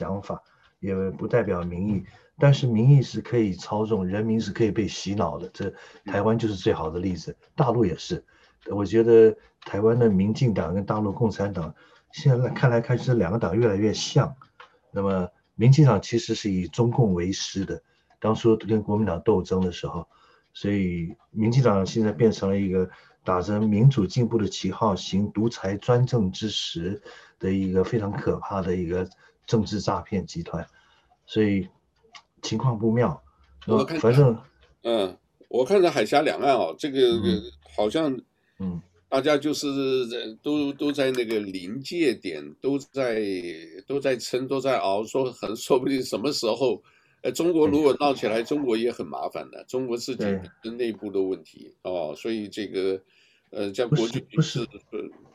[0.00, 0.42] 想法，
[0.78, 2.04] 也不代表民意。
[2.38, 5.46] 但是民意是可以操纵，人民是可以被洗脑的。
[5.52, 5.70] 这
[6.06, 8.24] 台湾就是最好的例子，大陆也是。
[8.70, 11.74] 我觉得台湾的民进党跟大陆共产党
[12.12, 14.34] 现在看来看去，这两个党越来越像。
[14.90, 17.82] 那么民进党其实是以中共为师的，
[18.18, 20.08] 当初跟国民党斗争的时候，
[20.54, 22.88] 所以民进党现在变成了一个
[23.22, 27.02] 打着民主进步的旗号行独裁专政之实
[27.38, 29.06] 的一个非常可怕的一个
[29.50, 30.64] 政治诈骗集团，
[31.26, 31.66] 所以。
[32.42, 33.22] 情况不妙，
[33.66, 34.34] 我看反正，
[34.82, 35.14] 嗯，
[35.48, 37.38] 我看着海峡两岸哦，这个、嗯、
[37.76, 38.10] 好像，
[38.58, 39.66] 嗯，大家就是
[40.42, 43.22] 都都在那个临界点，都在
[43.86, 46.82] 都在撑，都在熬，说很说不定什么时候，
[47.20, 50.24] 呃，中国如果闹起来，中国也很麻烦的，中国自己
[50.70, 52.98] 内部的问题哦，所以这个，
[53.50, 54.66] 呃，叫国际不是。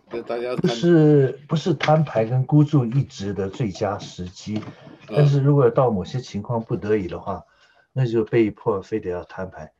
[0.09, 4.61] 不是大家不是不是摊牌跟孤注一掷的最佳时机，
[5.07, 7.43] 但是如果到某些情况不得已的话，
[7.91, 9.73] 那就被迫非得要摊牌。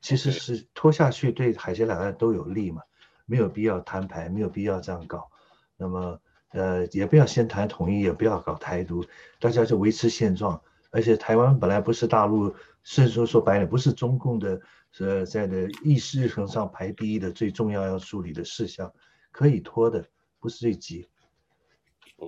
[0.00, 2.82] 其实是拖下去对海峡两岸都有利嘛，
[3.26, 5.28] 没有必要摊牌，没有必要这样搞。
[5.76, 6.20] 那么
[6.52, 9.04] 呃，也不要先谈统一，也不要搞台独，
[9.38, 10.60] 大家就维持现状。
[10.90, 14.60] 而且台湾本来不是大陆，甚至说说白了，不是中共的
[14.98, 18.92] 呃在的议事日程上排第一的最重要要处理的事项。
[19.30, 20.06] 可以拖的，
[20.38, 21.08] 不是最急。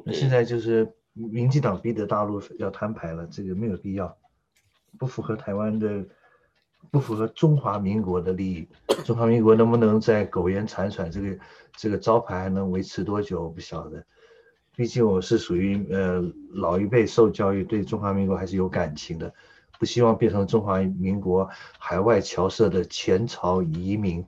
[0.05, 4.17] 那现在就是民进党逼得大陆要摊牌了，这个没有必要，
[4.99, 6.07] 不符合台湾的，
[6.91, 8.69] 不符合中华民国的利益。
[9.05, 11.39] 中华民国能不能在苟延残喘，这个
[11.77, 14.05] 这个招牌还能维持多久，我不晓得。
[14.75, 16.23] 毕竟我是属于呃
[16.55, 19.35] 老一辈受教育，对中华民国还是有感情的，
[19.79, 21.47] 不希望变成中华民国
[21.79, 24.25] 海外侨社的前朝遗民，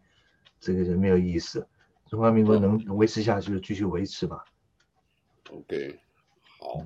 [0.61, 1.67] 这个就没有意思。
[2.15, 4.45] 中华民国能维持下去就继续维持吧。
[5.51, 5.99] OK，
[6.61, 6.81] 好，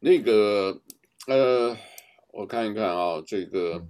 [0.00, 0.76] 那个
[1.28, 1.76] 呃，
[2.32, 3.80] 我看一看啊，这个，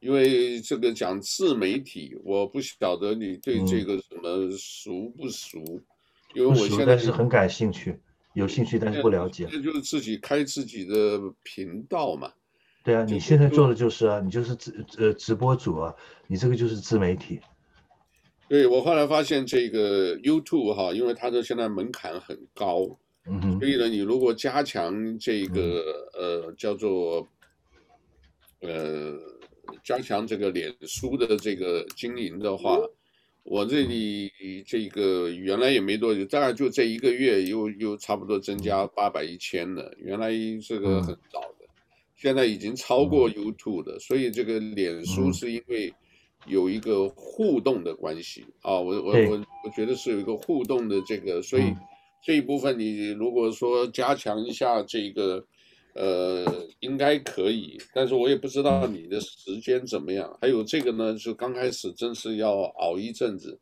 [0.00, 5.60] 因为这个讲自媒体，我不晓得你对这个什么熟不熟？
[5.60, 5.84] 嗯、
[6.34, 7.96] 因为我现在是很感兴趣，
[8.34, 9.46] 有兴趣但是不了解。
[9.48, 12.32] 这就是自己开自己的频道嘛。
[12.82, 15.94] 对啊，你现在做的就是啊，你就是直呃直播主啊，
[16.26, 17.40] 你这个就是自媒体。
[18.50, 27.24] 对，我后来发现这个 YouTube 哈，因为它的现在门槛很高，嗯，所以呢，你如果加强这个、嗯、呃叫做
[28.62, 29.16] 呃
[29.84, 32.90] 加强这个脸书的这个经营的话，嗯、
[33.44, 34.28] 我这里
[34.66, 41.70] 这个原来也没多久，大概就这一个月又又差不多增加八百一千了，原来这个很早的，嗯、
[42.16, 45.94] 现在已经超过 YouTube 的，所以这个脸书是因为。
[46.46, 51.74] 有一个互动的关系啊，我我我我觉得是有一个互动的这个，所以
[52.22, 55.44] 这一部分你如果说加强一下这个，
[55.94, 56.44] 呃，
[56.80, 60.34] 应该可以，但是我也不知道你的时间怎么样。
[60.40, 63.58] 还有这个呢，就刚开始真是要熬一阵子，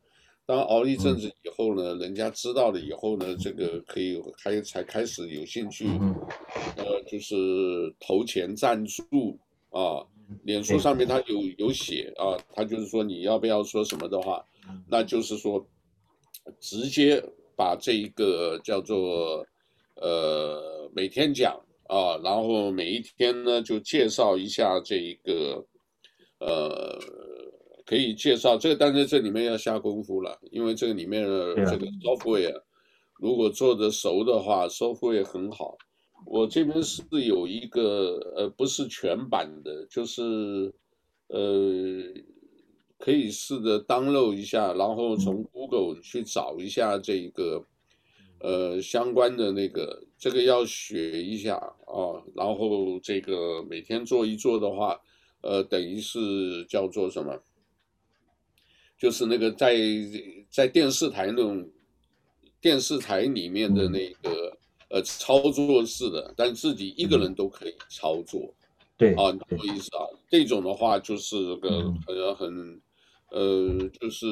[0.47, 5.87] 当熬一阵子以后呢，人家知道了以后呢，这个可以开才开始有兴趣，
[6.77, 7.35] 呃，就是
[7.99, 9.37] 投钱赞助
[9.71, 10.07] 啊。
[10.45, 14.45] 脸书上面他有有写啊，他就是说你要不要说什么的话，
[14.89, 15.67] 那就是说
[16.61, 17.23] 直接
[17.57, 19.47] 把这一个叫做
[19.97, 25.67] 呃每天讲啊，然后每一天呢就介绍一下这一个
[26.41, 26.99] 呃
[27.87, 32.63] 可以介绍这个，但是这里面要下功夫了，因为这个里面的这个 software
[33.19, 35.77] 如果做的熟的话，software 很好。
[36.27, 40.75] 我这边是有一个呃，不是全版的，就是
[41.29, 42.03] 呃，
[42.99, 47.65] 可以试着 download 一下，然后从 Google 去找一下这个
[48.41, 55.01] 呃相关的那个，这个要学一下啊，然后这个每天做一做的话，
[55.41, 57.43] 呃，等于是叫做什么？
[58.99, 59.77] 就是那个在
[60.51, 61.71] 在电视台那种
[62.61, 64.58] 电视台里面的那个。
[64.91, 70.01] 呃，操作式的，但自己一个人都可以操作，嗯、对啊，你懂我意思啊？
[70.31, 72.81] 这种的话就是个很很，
[73.31, 74.27] 呃，就是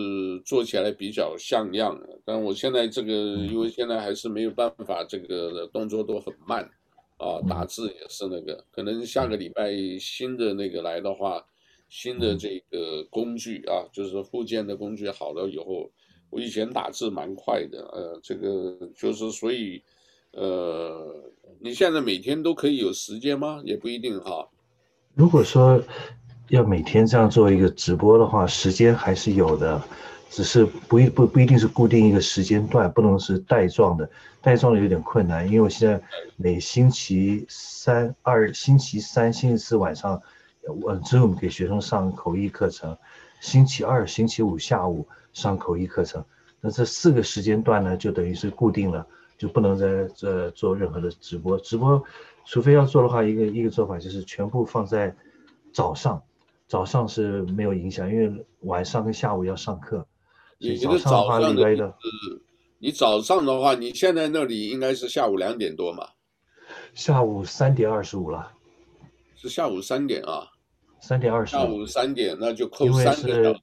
[0.46, 2.00] 做起来比较像样。
[2.24, 6.64] 但我现在这个，因为现在还是没有办法，这个动作都很慢
[7.18, 11.44] 啊，打字也是那个，可能下个礼拜新的那个来的话，
[11.90, 15.90] 新的这个工具啊，就是附件的工具好了以后，
[16.30, 19.82] 我以前打字蛮快的，呃，这个就是所以。
[20.36, 21.14] 呃，
[21.60, 23.62] 你现在每天都可以有时间吗？
[23.64, 24.46] 也不一定哈。
[25.14, 25.82] 如果说
[26.48, 29.82] 要每天这样做一个直播的话，时间还是有的，
[30.28, 34.08] 只是不一不不一定是固定一个时间段，不能是带状的，
[34.42, 35.98] 带状的有点困难，因为我现在
[36.36, 40.20] 每星期三二星期三星期四晚上，
[40.82, 42.94] 我 Zoom 给学生上口译课程，
[43.40, 46.22] 星期二星期五下午上口译课程，
[46.60, 49.06] 那这四个时间段呢，就等于是固定了，
[49.38, 52.02] 就不能在这做任何的直播，直播
[52.44, 55.14] 除非要做的话，一个一个做法就是全部放在
[55.72, 56.22] 早上，
[56.66, 60.06] 早上是没有影响，因为晚上跟下午要上课。
[60.58, 61.94] 你的早上的，的
[62.78, 66.08] 你早上的话，你现在那里应该是下午两点多嘛？
[66.94, 68.52] 下午三点二十五了，
[69.34, 70.48] 是下午三点啊？
[71.00, 71.58] 三点二十五。
[71.58, 73.60] 下午三点，那就扣三个小时。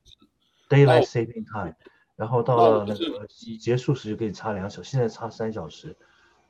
[0.70, 1.76] Daylight saving time，
[2.16, 3.28] 然后到了那个
[3.60, 5.96] 结束时就可以差两小时，现在差三小时。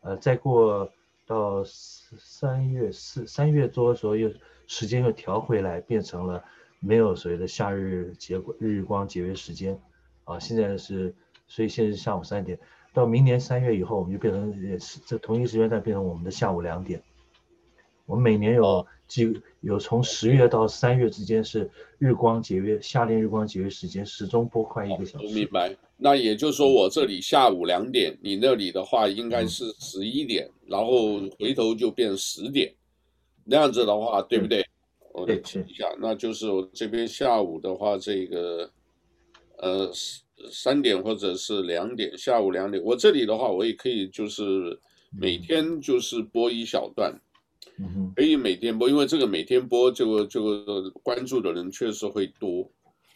[0.02, 0.92] 呃，再过
[1.26, 4.30] 到三月四三月多的时候又
[4.68, 6.44] 时间又调回来，变成了
[6.80, 9.80] 没有所谓的夏日节日光节约时间。
[10.26, 11.14] 啊，现在是，
[11.48, 12.60] 所以现在是下午三点，
[12.94, 17.02] 到明年三月以后，我们就变成也是这同一时间段变成我们的下午两点。
[18.06, 25.34] 我们每年有几有从十月到三月之间是日光节约，夏令日光节约时间，始终拨快一个小时。
[25.34, 25.76] 明白。
[25.98, 32.74] 那也就是说，我这里下午两点，你那里的话应该是十一点，嗯，然后回头就变十点，
[33.46, 34.62] 那样子的话，对不对？
[34.62, 34.68] 对，
[35.14, 38.70] 我得记一下，那就是我这边下午的话，这个。
[39.58, 39.90] 呃，
[40.52, 42.84] 三点或者是两点，下午两点。
[42.84, 44.78] 我这里的话，我也可以就是
[45.18, 47.22] 每天就是播一小段，嗯，
[48.16, 52.70] 可以每天播，因为这个每天播这个这个关注的人确实会多，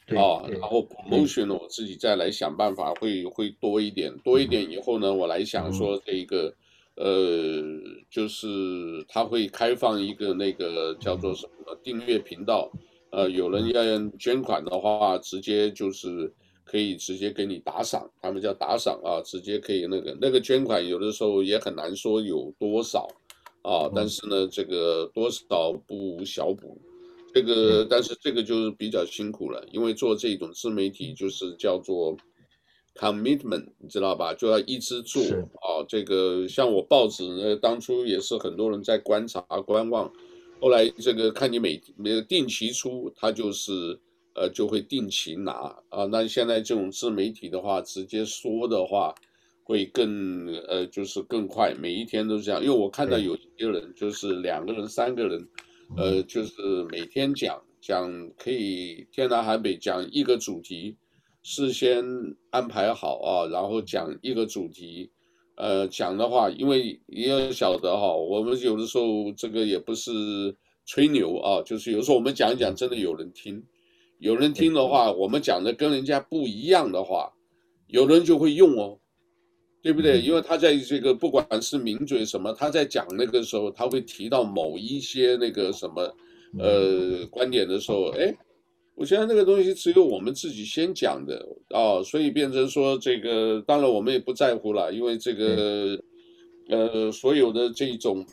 [0.08, 4.70] 啊，然后 promotion 我自己再来想办法会会多一点，多一点。
[4.70, 6.54] 以后呢，我来想说这一个，
[6.96, 7.64] 呃，
[8.10, 12.72] 就是他会开放一个那个叫做什么订阅频道。
[13.10, 13.82] 呃，有人要
[14.20, 16.32] 捐款的话，直接就是
[16.66, 23.08] 可以直接给你打赏，他们叫打赏啊，直接可以那个那个捐款，有的时候也很难说有多少
[23.68, 26.80] 啊，但是呢，这个多少不无小补，
[27.34, 32.16] 这个但是这个就是比较辛苦了，因为做这种自媒体就是叫做
[32.96, 34.34] commitment，你知道吧？
[34.34, 35.22] 就要一直做
[35.62, 40.10] 啊，这个像我报纸呢，当初也是很多人在观察观望。
[40.62, 44.00] 后来这个看你每每定期出，他就是
[44.34, 45.52] 呃就会定期拿
[45.90, 46.06] 啊。
[46.06, 49.14] 那现在这种自媒体的话，直接说的话
[49.68, 52.64] 会更呃就是更快，每一天都是这样。
[52.64, 55.46] 因为我看到有一些人就是两个人、三个人，
[55.98, 60.96] 呃就是每天讲讲可以天南海北讲一个主题，
[61.44, 62.02] 事先
[62.50, 65.12] 安排好啊，然后讲一个主题。
[65.58, 70.56] 呃，讲的话，因为你要晓得哈，我们有的时候这个也不是
[70.86, 73.62] 吹牛啊，就是有时候我们讲一讲，真的有人听，
[74.20, 77.34] 有人听的话，我们讲的跟人家不一样的话，
[77.88, 79.00] 有人就会用哦，
[79.88, 80.20] 对不对？
[80.20, 86.14] 因为他在这个不管是名嘴什么，他在讲那个时候，他会提到某一些那个什么
[86.60, 88.36] 呃观点的时候，哎。
[89.00, 96.02] 我现在那个东西只有我们自己先讲的啊，所以变成说这个，当然我们也不在乎了，因为这个，
[96.68, 98.26] 呃，所有的这种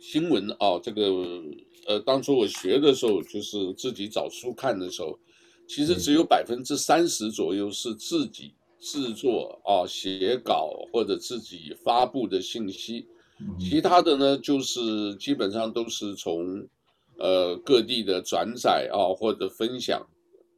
[0.00, 1.42] 新闻啊，这个
[1.88, 5.18] 呃，当初我学的时候，就是自己找书看的时候，
[5.66, 13.06] 其实只有百分之三十左右是自己制作啊、写稿或者自己发布的信息，
[13.58, 16.66] 其他的呢，就是基本上都是从。
[17.18, 20.06] 呃，各地的转载啊，或者分享，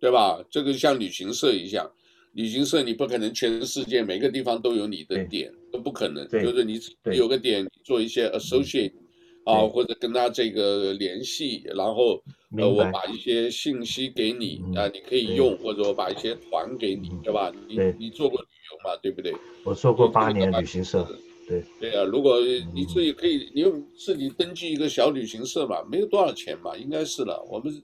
[0.00, 0.44] 对吧？
[0.50, 1.88] 这个像旅行社一样，
[2.32, 6.28] 旅行社你不可能全世界每个地方都有你的点，都不可能。
[6.28, 6.80] 就是你
[7.14, 8.92] 有个点，做一些 associate
[9.44, 12.20] 啊，或者跟他这个联系，然后
[12.57, 17.52] 呃，我把一些信息给你啊，你可以用，或者我把一些团给你，对吧？
[17.69, 19.35] 你你做过旅游嘛，对不对？
[19.64, 21.07] 我做过八年旅行社。
[21.47, 22.40] 对对啊，如果
[22.75, 27.43] 你自己可以，你用自己登记一个小旅行社嘛，没有多少钱嘛，应该是了。
[27.50, 27.83] 我们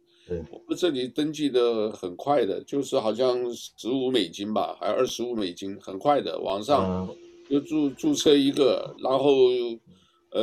[0.50, 7.09] 我们这里登记的很快的，就是好像十五美金吧，还二十五美金，很快的，网上
[7.49, 9.35] 就注注册一个，然后
[10.33, 10.42] 呃，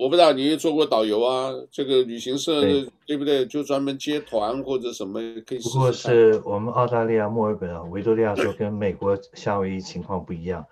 [0.00, 3.44] 我不知道你也做过导游啊，这个旅行社对，对不对？
[3.44, 5.68] 就专门接团或者什么可以试试。
[5.68, 10.64] 不过是我们澳大利亚墨尔本啊，维多利亚州跟美国夏威夷情况不一样。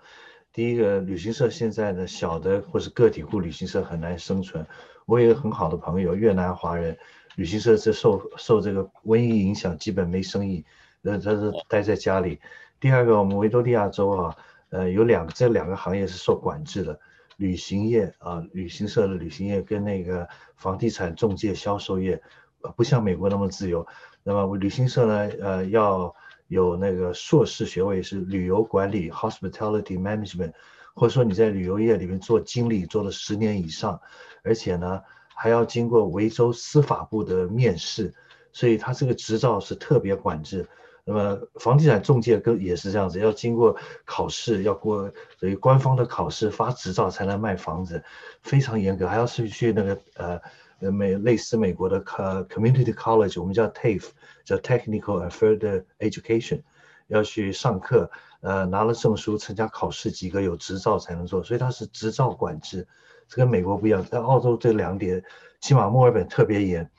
[0.51, 4.65] 第一个旅行社现在的小的或是个体户旅行社很难生存。
[5.05, 6.97] 我有一个很好的朋友，越南华人，
[7.35, 10.65] 旅行社是受受这个瘟疫影响，基本没生意，
[11.03, 12.39] 那他是待在家里。
[12.79, 14.35] 第二个，我们维多利亚州啊，
[14.71, 16.99] 呃，有两个这两个行业是受管制的，
[17.39, 20.27] 旅行业啊，旅行社的旅行业跟那个
[20.57, 22.21] 房地产中介销售业，
[22.75, 23.87] 不像美国那么自由。
[24.23, 26.13] 那么旅行社呢，呃，要
[26.47, 30.51] 有那个硕士学位是旅游管理 （Hospitality Management），
[30.93, 34.01] 或者说你在旅游业里面做经理做了十年以上，
[34.43, 35.01] 而且呢
[35.33, 38.13] 还要经过维州司法部的面试，
[38.51, 40.67] 所以他这个执照是特别管制。
[41.11, 43.75] 那么房地产中介跟也是这样子，要经过
[44.05, 48.03] 考试，要过等于官方的考试，发执照才能卖房子，
[48.43, 54.05] 非常严格，还要是去那个呃美类似美国的呃 community college，我们叫 TAFE，
[54.45, 56.61] 叫 Technical and Further Education，
[57.07, 58.11] 要去上课，
[58.41, 62.87] 呃拿了证书，参加考试及格，有执照才能做，所以它是执照管制，
[63.27, 65.23] 这跟美国不一样，在澳洲这两点，
[65.59, 66.91] 起码墨尔本特别严。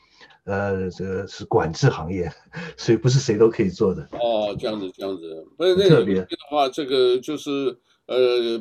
[0.50, 2.28] 呃，这个是管制行业，
[2.76, 4.02] 所以不是谁都可以做的。
[4.11, 5.47] 哦，这样子，这样子。
[5.57, 8.61] 不是那个的话，这个就是呃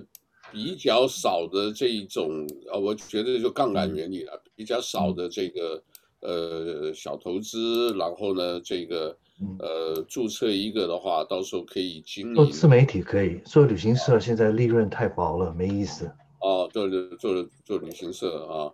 [0.52, 5.84] 比较少的这一种啊，我觉得就杠杆原理了，比较少的这个
[6.20, 9.18] 呃小投资，然后呢，这个
[9.58, 12.36] 呃注册一个的话，到时候可以经营。
[12.36, 16.12] 做自媒体可以，做旅行社现在利润太薄了，没意思。
[16.40, 18.72] 哦，做做做旅行社啊。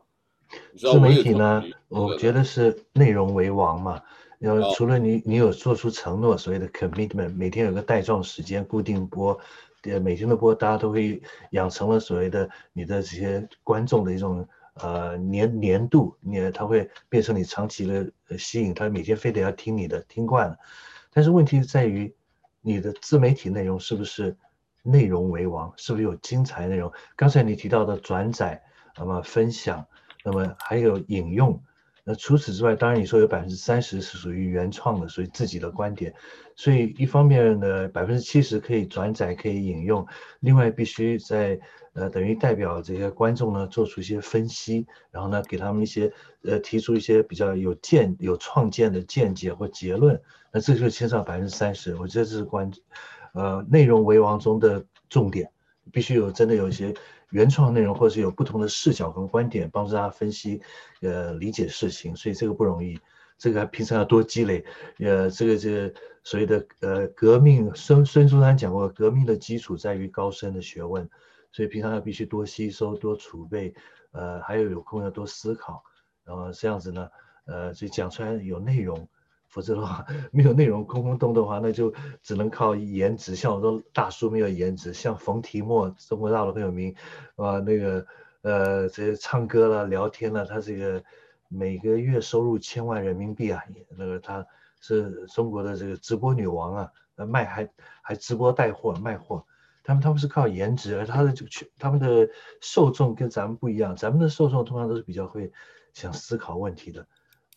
[0.78, 4.02] 自媒体呢，我觉得是内容为王嘛。
[4.40, 9.40] 要除了你，你有做出承诺，所谓的 commitment，每天有个带状时间固定播，
[9.84, 11.22] 呃，每天的播，大家都会
[11.52, 20.58] 养成了所谓的你的这些观众的一种呃年年度，你他会变成你长期的吸引，他每天非得要听你的，听惯了。
[21.12, 22.14] 但是问题在于
[22.62, 24.36] 你的自媒体内容是不是
[24.84, 26.92] 内容为王，是不是有精彩内容？
[27.16, 28.62] 刚才你提到的转载，
[28.98, 29.88] 那么分享。
[30.26, 31.62] 那么还有引用，
[32.04, 36.16] 那除此之外，当然你说有百分之三十是属于原创的，属于自己的观点，
[36.56, 40.04] 所以一方面呢，百分之七十可以转载，可以引用，
[40.40, 41.60] 另外必须在
[41.94, 50.20] 呃等于代表这些观众呢做出一些分析，然后呢给他们一些呃提出一些比较有见有创建的见解或结论，
[50.52, 52.72] 那这就牵涉百分之三十，我觉得这是关
[53.34, 55.52] 呃内容为王中的重点，
[55.92, 56.96] 必须有真的有一些。
[57.32, 60.62] 原创内容，或者是有不同的视角和观点，帮助大家分析，
[61.02, 63.00] 呃，理解事情，所以这个不容易。
[63.38, 64.64] 这个平常要多积累，
[65.00, 71.10] 呃，这个这个所谓的呃革命，孙孙中山讲过，革命的基础在于高深的学问，
[71.52, 73.74] 所以平常要必须多吸收、多储备，
[74.12, 75.84] 呃，还有有空要多思考，
[76.24, 77.10] 然后这样子呢，
[77.46, 79.06] 呃，所以讲出来有内容。
[79.56, 83.38] 否则的话， 没有内容，空空洞的话，那就只能靠颜值。
[83.38, 86.94] 像我说大叔没有颜值，像冯提莫，中国大陆很有名，
[87.38, 88.06] 啊，那个
[88.42, 91.02] 呃，这些唱歌了、聊天了，他这个
[91.48, 93.64] 每个月收入千万人民币啊，
[93.98, 94.46] 那个他
[94.82, 97.70] 是中国的这个直播女王啊，卖还
[98.02, 99.46] 还直播带货卖货，
[99.86, 102.28] 他们他们是靠颜值，而他的就去他们的
[102.60, 105.50] 受众跟咱们不一样，咱们的受众通常都是比较会
[105.94, 107.08] 想思考问题的。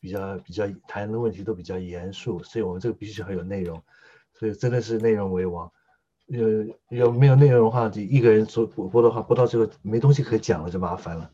[0.00, 3.83] 比较比较谈的问题都比较严肃，所以我们这个必须很有内容，
[4.35, 5.71] 所以真的是内容为王。
[6.26, 6.47] 有
[6.90, 11.31] 有没有内容的话，就一个人做播播的话，播到最后没东西可讲了就麻烦了。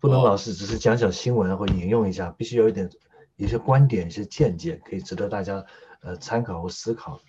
[0.00, 2.88] 不能老是只是讲讲新闻或引用一下，必须有一点
[3.36, 5.66] 一些观点、一些见解，可以值得大家
[6.02, 7.20] 呃参考和思考。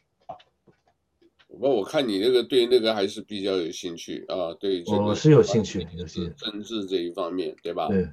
[1.47, 7.87] 不过我看你那个对那个还是比较有兴趣啊，对，我是有兴趣，有兴趣政治这一方面，对吧？
[7.87, 8.07] 对。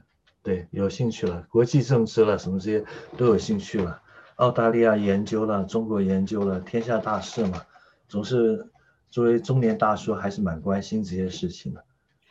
[0.47, 2.85] 对，有兴趣了，国际政治了，什么这些
[3.17, 4.01] 都有兴趣了。
[4.37, 7.61] 澳大利亚研究了，中国研究了，天下大事嘛，
[8.07, 8.65] 总是
[9.11, 11.83] 作为中年大叔还是蛮关心这些事情的。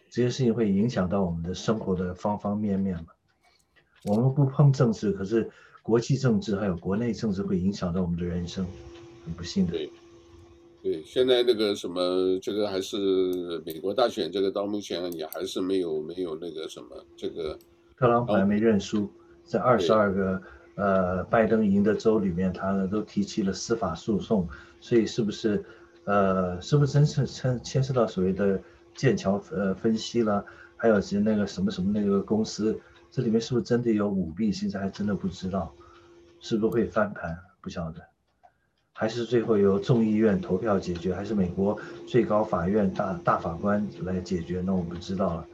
[0.10, 3.08] 这些事情会影响到我们的生活的方方面面嘛。
[4.06, 5.52] 我们不碰政治，可是
[5.84, 8.66] 国际政治还有国内政治会影响到我们的人生，
[9.26, 9.74] 很不幸的。
[9.74, 9.92] 对，
[10.82, 17.60] 对，现在那个什么，这个还是美国大选，这个到目前也还是没有没有那个什么这个。
[17.98, 19.10] 特朗普还没认输，
[19.44, 20.42] 在二十二个
[20.76, 24.48] 呃拜登赢的州里面，他呢都提起了司法诉讼，
[24.82, 25.64] 所以是不是
[26.04, 28.60] 呃是不是真是牵牵涉到所谓的
[28.94, 32.78] 剑桥呃分析了，还有些那个什么什么那个公司，
[33.10, 34.52] 这里面是不是真的有舞弊？
[34.52, 35.74] 现在还真的不知道，
[36.40, 37.38] 是不是会翻盘？
[37.62, 38.02] 不晓得，
[38.92, 44.62] 还是最后由众议院投票解决，还是美国最高法院大大法官来解决？
[44.62, 45.48] 那我不知道了。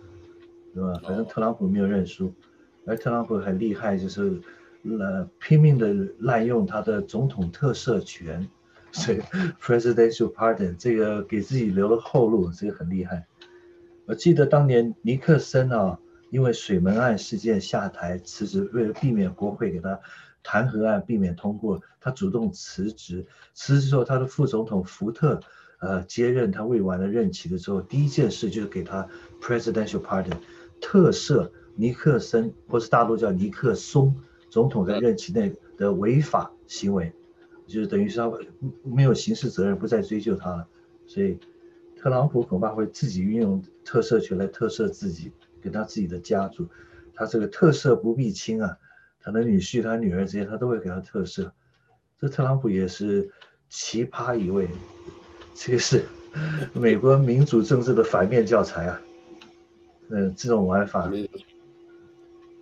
[0.74, 0.94] 对吧？
[1.04, 2.34] 反正特朗普没有认输，
[2.86, 4.42] 而特朗普很厉害，就是
[4.84, 8.48] 呃拼命的滥用他的总统特赦权，
[8.92, 9.20] 所以
[9.62, 13.26] presidential pardon 这个给自己留了后路，这个很厉害。
[14.06, 16.00] 我记得当年尼克森啊，
[16.30, 20.00] 因为水门案事件下台辞职，为了避免国会给他
[20.44, 23.26] 弹劾案避免通过，他主动辞职。
[23.54, 25.40] 辞职之后，他的副总统福特
[25.80, 29.08] 呃接任他未完的任期的时候，第一件事就是给他
[29.40, 30.38] presidential pardon。
[30.82, 34.14] 特赦尼克森，或是大陆叫尼克松
[34.50, 37.14] 总统在任期内的违法行为，
[37.68, 38.30] 就是等于是他
[38.84, 40.68] 没有刑事责任，不再追究他了。
[41.08, 41.38] 所以
[41.96, 46.68] 特朗普恐怕会自己运用特赦权来特赦自己，给他自己的家族。
[47.14, 48.78] 他这个特赦不必亲啊，
[49.22, 51.52] 他的女婿、他女儿这些，他都会给他特赦。
[52.20, 53.30] 这特朗普也是
[53.70, 54.68] 奇葩一位，
[55.54, 56.04] 这个是
[56.74, 59.02] 美国民主政治的反面教材啊。
[60.12, 61.12] 嗯，这种玩法。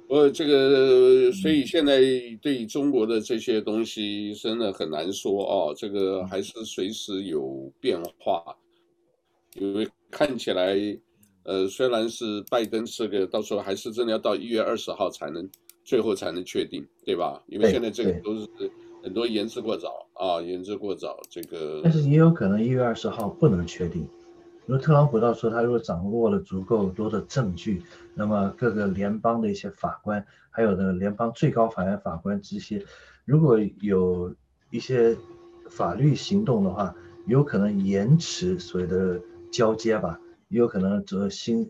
[0.08, 2.02] 我这个，所以现在
[2.42, 5.74] 对中国的这些东西真的很难说哦。
[5.78, 8.44] 这个还是随时有变化，
[9.54, 10.76] 因为看起来，
[11.44, 15.48] 呃，虽然是拜登这个，到时候还是真的要到一月二十号才能
[15.84, 17.40] 最后才能确定，对吧？
[17.46, 18.48] 因为现在这个都是
[19.04, 21.20] 很多言之过早啊，言之过早。
[21.30, 24.08] 这个，但是也有可能一月二十号不能确定。
[24.70, 27.82] 因为特朗普到时候他如果掌握了足够多的证据，
[28.14, 32.86] 那么各个联邦的一些法官，还有呢联邦最高法院法官这些，
[33.26, 34.36] 如果有
[34.70, 35.18] 一些
[35.72, 36.94] 法律行动的话，
[37.26, 39.20] 有可能延迟所谓的
[39.52, 41.68] 交接吧，也有可能则新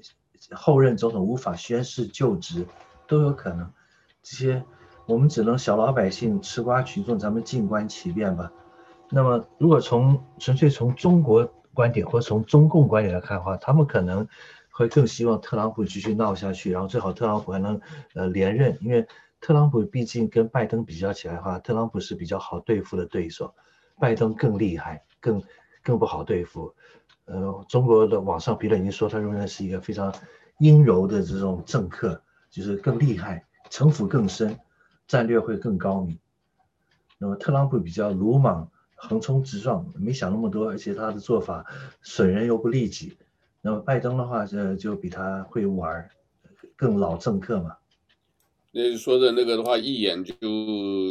[0.51, 2.65] 后任总统无法宣誓就职，
[3.07, 3.71] 都有可能。
[4.21, 4.61] 这些
[5.05, 8.51] 我们只能小老百姓吃瓜群众，咱们静观其变吧。
[9.09, 11.49] 那么如果从纯粹从中国。
[11.79, 14.27] 观点或从中共观点来看的话，他们可能
[14.69, 17.79] 会更希望特朗普继续闹下去，然后最好特朗普还能
[18.15, 19.07] 呃连任，因为
[19.39, 23.53] 特朗普毕竟跟拜登比较起来的话，特朗普是比较好对付的对手，
[23.97, 25.41] 拜登更厉害，更
[25.81, 26.75] 更不好对付。
[27.23, 30.13] 呃，中国的网上评论已经说他仍然是一个非常
[30.57, 34.59] 阴柔的这种政客，就是更厉害，城府更深，
[35.07, 36.19] 战略会更高明。
[37.17, 38.69] 那么特朗普比较鲁莽。
[39.01, 41.65] 横冲直撞，没想那么多，而且他的做法
[42.01, 43.13] 损人又不利己。
[43.61, 46.09] 那么拜登的话，呃就比他会玩，
[46.75, 47.75] 更老政客嘛。
[48.71, 50.33] 那说的那个的话，一眼就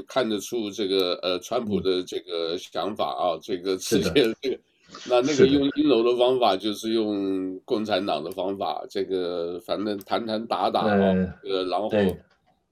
[0.06, 4.10] 看得出这个呃，川普的这个想法啊，嗯、这个直接
[4.42, 4.58] 这个，
[5.08, 10.96] 那那个用阴柔的方法，就是用共产党的方法，这个反正谈谈打打啊，
[11.44, 11.90] 呃，然后。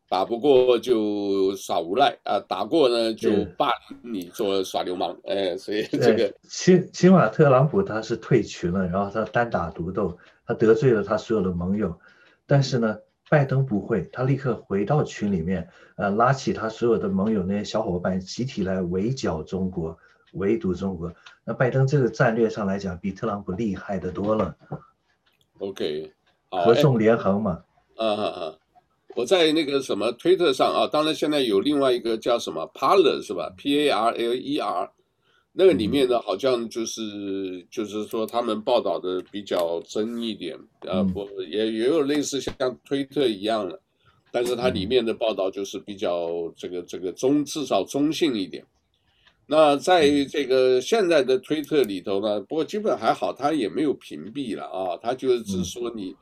[0.08, 3.70] 打不过就耍无赖啊，打过呢就霸
[4.02, 10.16] 凌你做耍流氓，哎，所以这个起起码特朗普他是退群了，然后他单打独斗，
[10.46, 11.98] 他得罪了他所有的盟友，
[12.46, 12.96] 但是呢，
[13.28, 19.98] 拜登不会，他立刻回到群里面，呃，拉起他所有的盟友那些小伙伴，集体来围剿中国，
[20.34, 21.12] 围堵中国。
[21.44, 24.54] 那拜登这个战略上来讲，比特朗普厉害的多了。
[25.58, 26.12] OK，
[26.48, 27.64] 合纵连横嘛。
[27.96, 28.58] 嗯嗯嗯。
[29.16, 34.92] 我在那个什么推特上啊，当然现在有另外一个叫什么 Parler 是吧？P A R L E R，
[35.54, 42.52] 那个里面呢好像就是、嗯、就是说他们报道的比较真一点，呃，不也也有类似像
[42.84, 43.80] 推特一样的，
[44.30, 48.62] 但是它里面的报道就是比较这个这个中至少中性一点。
[49.46, 56.14] 那在这个现在的推特里头呢，不过基本还好，它也没有屏蔽了啊，它就是只说你。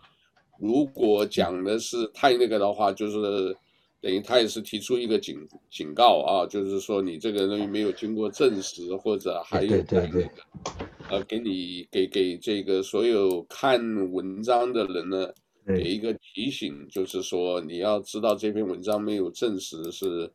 [0.59, 3.55] 如果讲的是太那个的话，就是
[4.01, 5.37] 等于他也是提出一个警
[5.71, 10.31] 警告啊，就是说你这个东西没有经过证实，或者还有那个，对对对，
[11.11, 13.81] 呃，给你给给这个所有看
[14.13, 15.29] 文章的人呢，
[15.67, 20.31] 给一个提醒，就是说你要知道这篇文章没有证实是，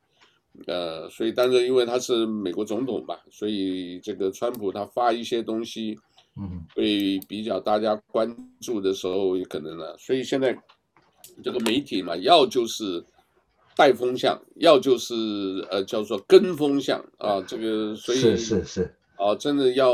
[0.67, 5.97] 呃，所以但是因为他是美国总统吧，所以这个川普他发一些东西。
[6.39, 10.57] 嗯，会比较大家关注的时候有可能呢，所以现在
[11.43, 13.03] 这个媒体嘛，要就是
[13.75, 15.13] 带风向，要就是
[15.69, 18.95] 呃叫做跟风向啊，这个所以是是是。
[19.17, 19.93] 啊，真的要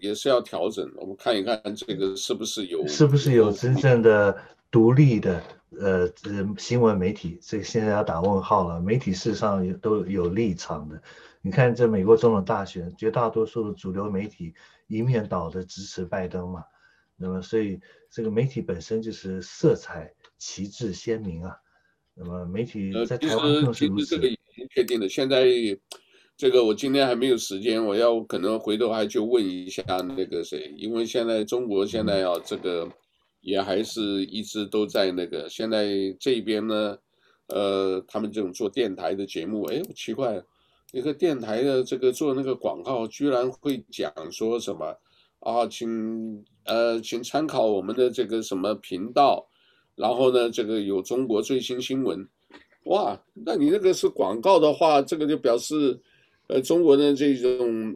[0.00, 4.36] 也是要调整，我们看一看这个是不是有是不是有真正的
[4.68, 5.40] 独立的
[5.78, 6.10] 呃
[6.58, 11.00] 新闻媒体，这个现在要打问号了，媒体事实上也都有立场的，
[11.40, 14.52] 你看这美国总统大选，绝大多数的主流媒体。
[14.86, 16.64] 一面倒的支持拜登嘛，
[17.16, 21.56] 那么所以这个媒体本身就是色彩旗帜鲜明啊。
[22.14, 24.04] 那么媒体在台湾更是如此。
[24.04, 25.08] 其实这个已经确定了。
[25.08, 25.46] 现在
[26.36, 29.82] 这个我今天还没有时间，我要可能回头还去问一下
[30.16, 32.88] 那个谁，因为现在中国现在啊，这个
[33.40, 35.48] 也还是一直都在那个。
[35.48, 35.88] 现在
[36.20, 36.96] 这边呢，
[37.48, 40.42] 呃，他们这种做电台的节目，哎，奇怪。
[40.94, 44.96] 一个电台的这个做那个广告，居然会讲说什么
[45.40, 45.66] 啊？
[45.66, 49.44] 请呃，请参考我们的这个什么频道，
[49.96, 52.24] 然后呢，这个有中国最新新闻。
[52.84, 55.98] 哇，那你那个是广告的话，这个就表示，
[56.46, 57.92] 呃，中国的这种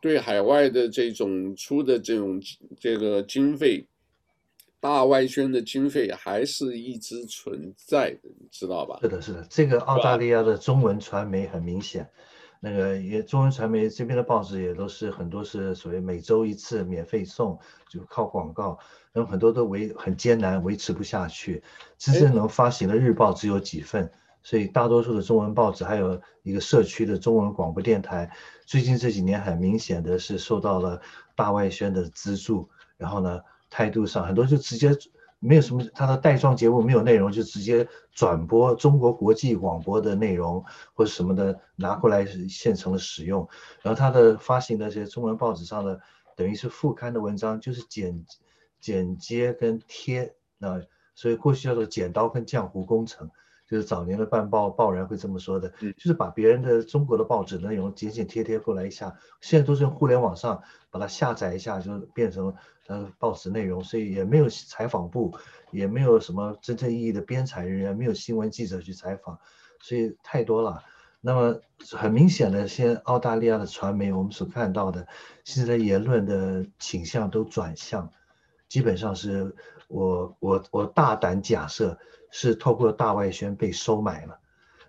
[0.00, 2.42] 对海外的这种出的这种
[2.80, 3.86] 这个经费，
[4.80, 8.98] 大外宣的经费还是一直存在的，你知道吧？
[9.02, 12.10] 是的，是的，这个澳大利亚的中文传媒很明显，
[12.62, 18.78] 那个也中文传媒这边的报纸也都是很多是所谓每周一次免费送，就靠广告，
[19.12, 21.62] 然后很多都维很艰难维持不下去，
[21.96, 24.12] 真正能发行的日报只有几份。
[24.42, 28.30] 所以大多数的中文报纸，还有一个社区的中文广播电台，
[28.64, 31.00] 最近这几年很明显的是受到了
[31.34, 34.96] 大外宣的资助，然后呢，态度上很多就直接
[35.40, 43.48] 没有什么，他的带状节目没有内容，就直接转播中国国际广播的内容或者什么的拿过来现成的使用，
[43.82, 46.00] 然后他的发行的这些中文报纸上的
[46.36, 48.24] 等于是副刊的文章就是剪
[48.78, 50.80] 剪接跟贴，啊
[51.14, 53.30] 所以过去叫做剪刀跟浆糊工程。
[53.66, 62.52] 就是早年的办报报人会这么说的，就是把别人的中国的报纸内容剪剪贴贴过来一下，现在都是用互联网上把它下载一下，就变成
[62.90, 65.32] 呃报纸内容，所以也没有采访部，
[65.70, 69.38] 也没有什么真正意义的编采人员，没有新闻记者去采访，
[69.80, 70.82] 所以太多了。
[71.20, 71.60] 那么
[71.92, 75.06] 很明显的，现在澳大利亚的传媒，我们所看到的
[75.44, 78.10] 现在言论的倾向都转向，
[78.68, 79.54] 基本上是
[79.88, 81.98] 我我我大胆假设。
[82.32, 84.38] 是透过大外宣被收买了，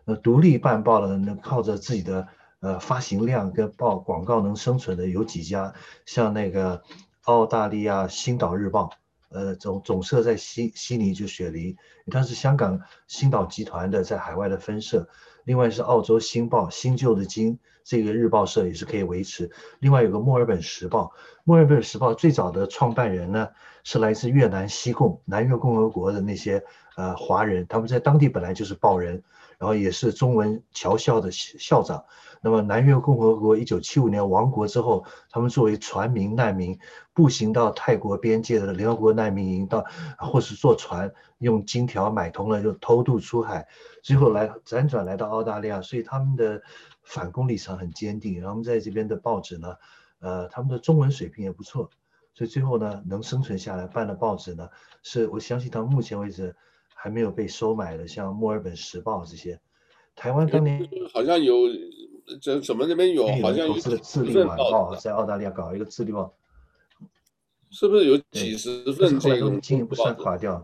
[0.06, 2.28] 那独立办报的能靠着自己的
[2.60, 5.74] 呃发行量跟报广告能生存的有几家，
[6.06, 6.84] 像那个
[7.24, 8.86] 澳大利亚《星岛日报》，
[9.30, 11.78] 呃总总社在悉悉尼就雪梨，
[12.10, 15.08] 它是香港星岛集团的在海外的分社，
[15.44, 21.12] 另外是澳洲《星报》新旧的金这个日报社也是可以维持，另外有个墨尔本时报，
[21.44, 23.50] 墨尔本时报最早的创办人呢
[23.84, 26.64] 是来自越南西贡南越共和国的那些。
[26.98, 29.24] 呃，华人他们在当地本来就是报人，
[29.58, 32.04] 然后也是中文侨校的校长。
[32.42, 36.78] 那么南越共和国一九七五年亡国之后，他们作为船民难民，
[37.14, 39.86] 步行到泰国边界的联合国难民营到，
[40.18, 43.66] 或是坐船用金条买通了就偷渡出海，
[44.04, 46.62] 最后来辗转来到澳大利亚，所以他们的
[47.14, 48.36] 反攻立场很坚定。
[48.36, 49.76] 然后我们在这边的报纸呢，
[50.20, 51.90] 呃，他们的中文水平也不错，
[52.34, 54.70] 所以最后呢能生存下来办的报纸呢，
[55.04, 56.56] 是我相信到目前为止。
[57.04, 59.60] 还没有被收买的，像墨尔本时报这些，
[60.14, 61.56] 台湾当年好像有，
[62.40, 66.36] 这怎么那边有，好像有个自立晚报，在澳大利亚搞一个自立报，
[67.72, 69.20] 是不是有几十份？
[69.20, 70.64] 后来都经营不算垮掉，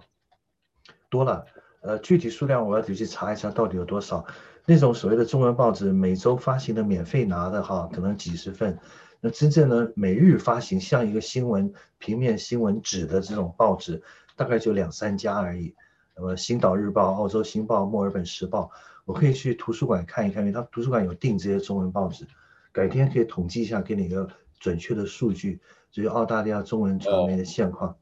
[1.10, 1.44] 多了。
[1.82, 4.24] 呃，具体数量我要仔细查一查，到底有多少？
[4.70, 8.78] 那种所谓的中文报纸，每周发行的免费拿的哈，可能几十份。
[9.22, 14.04] 那真正的每日发行，像一个新闻平面新闻纸的这种报纸，
[14.36, 15.74] 大概就两三家而已。
[16.18, 18.70] 那么《星岛日报》、澳洲星报、墨尔本时报，
[19.06, 22.28] 我可以去图书馆看一看，因为他图书馆有订这些中文报纸，
[22.74, 27.96] 改天可以统计一下，给你一个准确的数据，就是澳大利亚中文传媒的现况，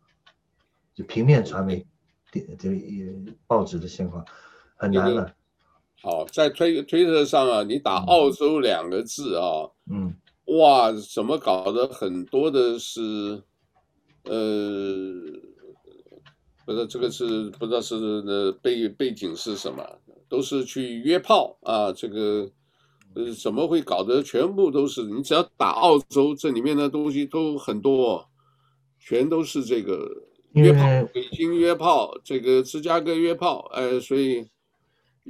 [0.95, 1.85] 就平面传媒
[2.31, 2.71] 电这
[3.45, 4.25] 报纸的现况，
[4.75, 5.31] 很难了。
[6.05, 10.13] 好，在推推特上啊，你打“澳洲”两个字啊，嗯，
[10.59, 11.87] 哇，怎么搞的？
[11.87, 13.41] 很多的是，
[14.25, 14.31] 呃。
[16.67, 19.83] 不知道这个是不知道是呃背背景是什么，
[20.27, 22.49] 都是去约炮啊，这个
[23.13, 28.27] 呃怎么会搞得全部都是你只要打澳洲，这里面的东西都很多，
[28.99, 30.09] 全都是这个
[30.53, 30.81] 约炮，
[31.13, 34.47] 北京约炮，这个芝加哥约炮，哎，所以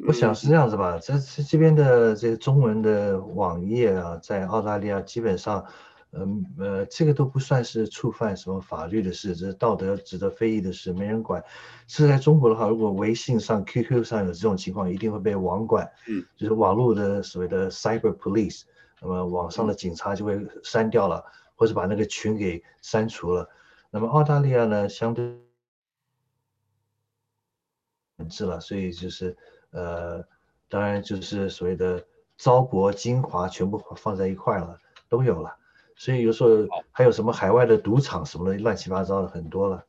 [0.08, 5.66] 我想是这样子吧，这这这边的这个中文的网页啊，在澳大利亚基本上。
[6.18, 11.44] 嗯呃，这个都不算是触犯什么法律的事，这是道德值得非议的事，没人管。
[11.88, 18.62] 是在中国的话，如果微信上、QQ 上有这种情况，一定会被网管，嗯，就是网络的所谓的 cyber police，
[19.02, 21.22] 那么网上的警察就会删掉了，
[21.56, 23.50] 或者把那个群给删除了。
[23.92, 25.38] 那么澳大利亚呢，相对
[28.16, 29.36] 本质了，所以就是
[29.76, 30.24] 呃，
[30.70, 32.04] 当然就是所谓的
[32.38, 35.56] 糟粕精华全部放在一块了，都有了。
[35.98, 36.50] 所以有时候
[36.92, 39.86] 还有什么海外的赌场什么的乱七八糟的很多了。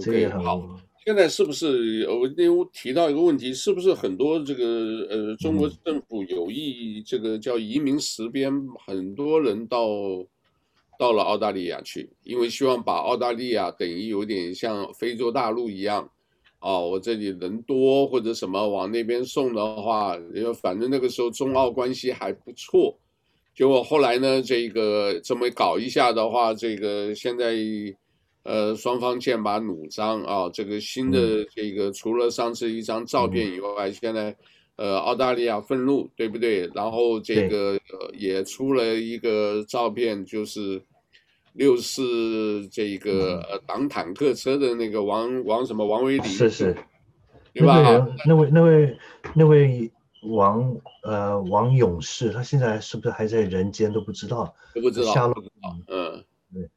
[0.00, 0.60] 这个也很好。
[1.04, 4.64] 现在是不是我因为提到一个问题，是不是很多这个
[5.10, 8.50] 呃中国政府有意这个叫移民实边，
[8.86, 9.86] 很多人到
[10.98, 16.10] 到了澳大利亚去，因为希望把澳大利亚等于有点像非洲大陆一样
[16.64, 22.96] 啊，我这里人多或者什么往那边送的话，因为反正那个时候中澳关系还不错。
[23.54, 27.54] 结果后来呢，这个这么搞一下的话，这个现在，
[28.44, 30.48] 呃，双方剑拔弩张啊。
[30.54, 34.34] 这个新的这个除了上次一张照片以外，现在，
[34.76, 36.66] 呃，澳大利亚愤怒，对不对？
[36.74, 37.78] 然后这个
[38.14, 40.82] 也出了一个照片，就是，
[41.54, 46.76] 六四这个呃挡坦克车的那个王王什么王维礼是是，
[47.52, 48.06] 对吧？
[48.26, 48.98] 那位那位
[49.34, 54.54] 那位王呃王勇士，他现在是不是还在人间都不知道？
[54.74, 55.12] 都不知道。
[55.12, 55.34] 下落
[55.88, 56.68] 嗯，对。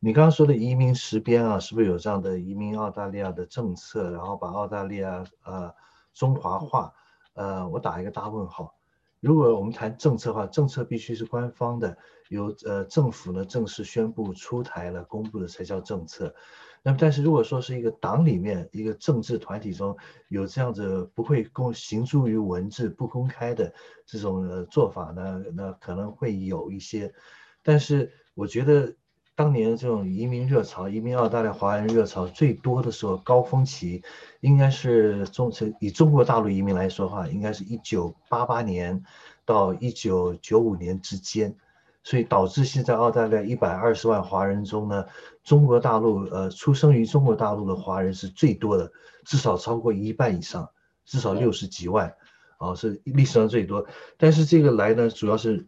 [0.00, 5.72] 你刚刚说的移民实边啊，是不是有这样的移民澳大利亚的政策，然后把澳大利亚呃
[6.12, 6.92] 中华化？
[7.34, 8.74] 呃，我打一个大问号。
[9.20, 11.96] 如果我们谈政策的话，政策必须是官方的，
[12.34, 16.34] 由呃政府呢正式宣布出台了公布的才叫政策。
[16.82, 19.96] 那么，但是如果说是一个党里面一个政治团体中
[20.28, 23.72] 有这样子不会公行诸于文字不公开的
[24.04, 27.14] 这种呃做法呢，那可能会有一些。
[27.62, 28.94] 但是我觉得。
[29.36, 34.00] 当年这种移民热潮，移民澳大利亚华人热潮最多的时候，高峰期
[34.38, 39.02] 应该是中以中国大陆移民来说的话，应该是一九八八年
[39.44, 41.56] 到一九九五年之间，
[42.04, 45.04] 所以导致现在澳大利亚一百二十万华人中呢，
[45.42, 48.92] 中国大陆呃出生于中国大陆的华人是最多的，
[49.24, 50.70] 至少超过一半以上，
[51.04, 52.14] 至少六十几万，
[52.58, 53.84] 啊是历史上最多。
[54.16, 55.66] 但是这个来呢，主要是。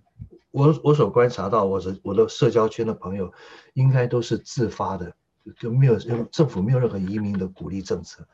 [0.53, 3.31] 我我所观察到，我的我的社交圈的朋友，
[3.75, 5.15] 应该都是自发的，
[5.59, 5.99] 就没有
[6.33, 8.27] 政府没有任何移民的鼓励政策，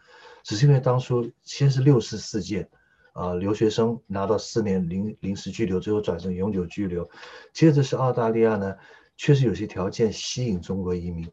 [0.44, 2.78] 只是因为当初先是六四事件，啊、
[3.12, 7.08] 啊，留学生拿到四年临临时居留，最后转成永久居留，
[7.52, 8.74] 接着是澳大利亚呢，
[9.16, 11.30] 确实有些条件吸引中国移民，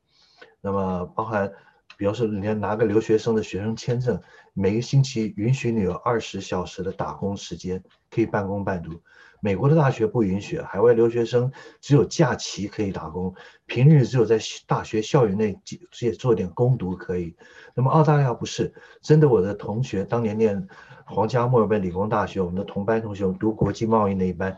[0.61, 1.51] 那么包含，
[1.97, 4.21] 比方说你要拿个留学生的学生签证，
[4.59, 9.01] 每个星期允许你有二十小时的打工时间，可以半工半读。
[9.39, 13.33] 美国的大学不允许，海外留学生只有假期可以打工，
[13.67, 15.57] 平日只有在大学校园内
[16.01, 17.33] 也做点工读可以。
[17.73, 20.67] 那么澳大利亚不是，真的，我的同学当年念
[21.05, 24.57] 皇家墨尔本理工大学，我们的同班同学读国际贸易那一班，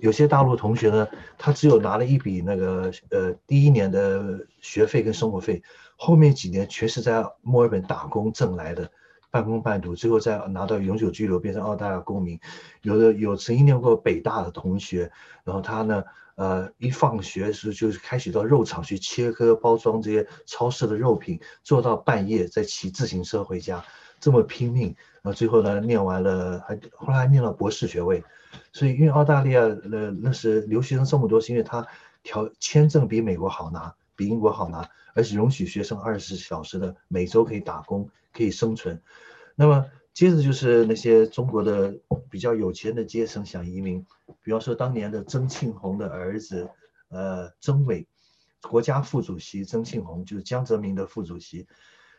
[0.00, 5.62] 有些大陆同学呢，他只有拿了一笔那个呃第一年的学费跟生活费，
[5.98, 8.90] 后面几年全是在墨尔本打工挣来的。
[9.32, 12.38] 半工半读，最后再拿到永久居留，变成澳大利亚公民。
[12.82, 15.10] 有的有曾经念过北大的同学，
[15.42, 23.82] 然后他呢，呃，一放学时就是开始到肉厂去切割、包装这些超市的肉品，做到半夜再骑自行车回家，
[24.20, 24.94] 这么拼命。
[25.22, 28.22] 然后最后呢，念完了还后来还念了博士学位。
[28.70, 31.86] 所以，因为澳大利亚呃那时留学生这么多，是因为他
[32.22, 38.10] 条签证比美国好拿，比英国好拿，而且容许学生二十四小时的每周可以打工。
[38.32, 39.02] 可以生存，
[39.54, 41.94] 那么接着就是那些中国的
[42.30, 44.04] 比较有钱的阶层想移民，
[44.42, 46.68] 比方说当年的曾庆红的儿子，
[47.08, 48.06] 呃，曾伟，
[48.60, 51.66] 国家副主席曾庆红就是江泽民的副主席，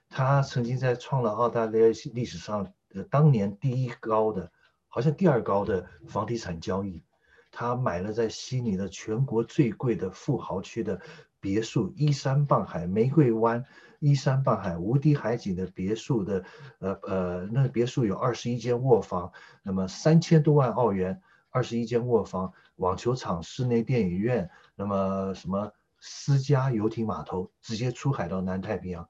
[0.10, 4.52] 他曾经在创了澳大利亚历史上呃当年第一高的，
[4.88, 7.04] 好像第二高的房地产交易，
[7.52, 11.00] 他买了在悉尼的全国最贵的富豪区的
[11.44, 13.66] 别墅，依山傍海，玫瑰湾。
[14.00, 16.44] 依山傍海、无敌海景的别墅的，
[16.80, 29.08] 呃呃，那别墅有二十一间卧房，那么三千多万澳元，二十一间卧房，网球场、室内电影院，那么什么私家游艇码头，直接出海到南太平洋。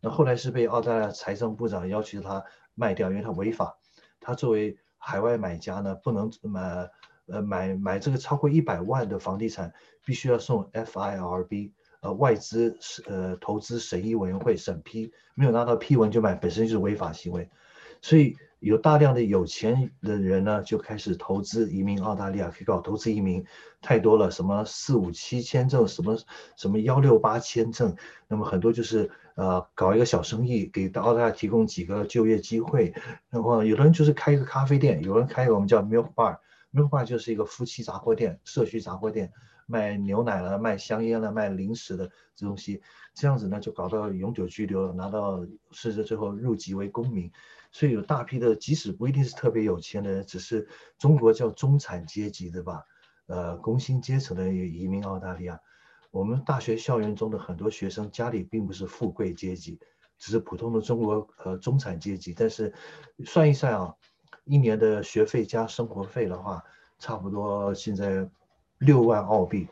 [0.00, 3.78] 那后来是被澳大利亚财政部长要求他卖掉，因为他违法。
[4.18, 6.90] 他作为海外买家呢，不能买
[7.26, 9.72] 呃买买这个超过一百万的房地产，
[10.04, 11.72] 必须要送 FIRB。
[12.00, 17.48] 呃，外资呃投资审议委员会审批，没有拿到批文就买，本身就是违法行为。
[18.00, 23.44] 所以有大量的有钱的人呢，就开始投资移民澳大利亚，可以搞投资移民，
[23.80, 26.18] 太多了，什么四五七签证，什么
[26.56, 27.94] 什么幺六八签证，
[28.26, 32.92] 那么很多就是呃搞一个小生意，给澳大利亚提供几个就业机会。
[33.30, 36.38] 然后有的人就是开一个咖啡店，有人开一个我们叫 milk Bar
[37.06, 39.32] 就是一个夫妻杂货店，社区杂货店。
[39.64, 42.82] 卖牛奶了，卖香烟了，卖零食的这东西，
[43.14, 47.30] 这样子呢就搞到永久居留，拿到甚至最后入籍为公民。
[47.70, 52.82] 所以有大批的，即使不一定是特别有钱的人，只是中国叫中产阶级对吧，
[53.26, 55.58] 呃，工薪阶层的移民澳大利亚。
[56.10, 59.78] 我们大学校园中的很多学生家里并不是富贵阶级，
[60.18, 62.34] 只是普通的中国呃中产阶级。
[62.34, 62.74] 但是
[63.24, 63.94] 算一算啊，
[64.44, 66.62] 一年的学费加生活费的话，
[66.98, 68.28] 差不多现在。
[68.84, 69.68] 六万澳币，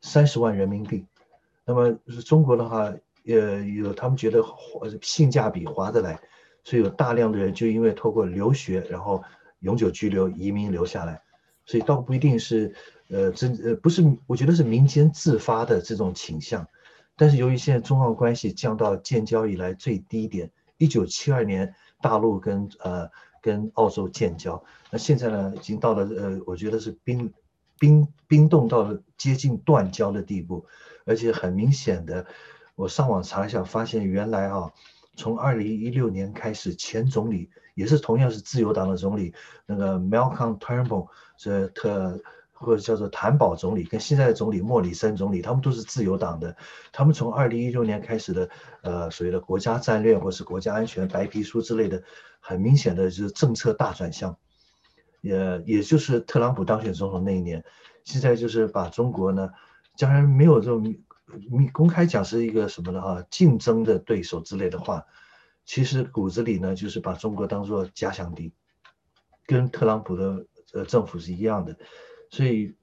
[0.00, 1.04] 三十万人民币。
[1.66, 1.92] 那么
[2.24, 2.84] 中国的话，
[3.26, 4.42] 呃，有他们觉得
[5.02, 6.18] 性价比划得来，
[6.62, 9.22] 所以有大量的人就因为透过留学，然后
[9.58, 11.20] 永久居留、移民留下来。
[11.66, 12.74] 所以倒不一定是，
[13.10, 16.66] 呃，真呃不是，我觉得是民间自发的这种倾向。
[17.14, 23.10] 但是由于现在中澳关系降到建交以来最低点，一九七二年大陆跟呃
[23.44, 27.30] 跟澳洲建交，那现在呢已经到了呃，我觉得是冰。
[27.76, 30.64] 冰冰冻到了接近断交的地步，
[31.04, 32.24] 而且很明显的，
[32.76, 34.72] 我上网查一下，发现原来啊，
[35.16, 39.34] 从二零一六年开始，前总理也是同样是自由党的总理，
[39.66, 42.22] 那个 Malcolm Turnbull 这特。
[42.54, 46.56] 或者叫做谭宝总理跟现在的总理莫里森总理，他们都是自由党的。
[46.92, 48.48] 他们从二零一六年开始的，
[48.82, 52.02] 呃，所谓的国家战略或是国家安全白皮书之类的，
[52.40, 54.36] 很明显的就是政策大转向。
[55.20, 57.64] 也也就是特朗普当选总统那一年，
[58.04, 59.50] 现在就是把中国呢，
[59.98, 60.94] 当然没有这种
[61.72, 65.02] 公开讲是一个什么的哈，竞争的对手之类的话，
[65.64, 68.52] 其实骨子里呢就是把中国当做假想敌，
[69.46, 71.74] 跟特朗普的呃政府是一样的。
[72.34, 72.74] 所以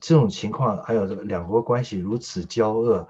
[0.00, 3.08] 这种情况，还有这个两国关系如此交恶，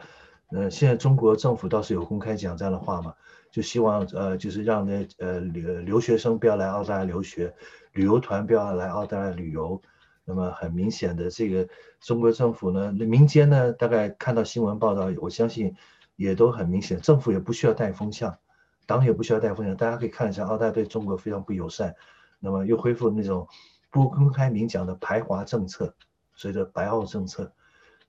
[0.53, 3.13] 呃，现在中国政府倒是有公开讲这样的话嘛，
[3.51, 7.53] 就希望呃，就是让那呃留留学生不要来澳大利亚留学，
[7.95, 9.83] 旅游团不要来澳大利亚旅游。
[10.25, 15.75] 那么很明显的，这个中国政府呢，那民间呢，大概看到新闻报道，我相信
[16.15, 18.39] 也都很明显，政府也不需要带风向，
[18.87, 21.97] 党也不需要带风向，大家可以看一下，澳大利亚对中国非常不友善，
[22.39, 23.49] 那么又恢复那种。
[23.91, 25.95] 不公开明讲的排华政策，
[26.35, 27.53] 随着白澳政策，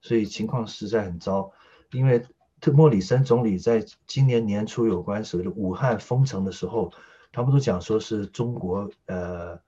[0.01, 1.51] 所以情况实在很糟。
[1.91, 2.25] 因为
[2.59, 6.91] 特莫里森总理在今年年初有关所谓的武汉封城的时候，
[7.31, 9.59] 他们都讲说是中国呃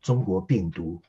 [0.00, 1.00] 中国病毒，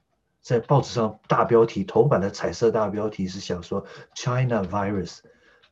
[0.41, 5.19] 在报纸上大标题头版的彩色大标题是想说 China virus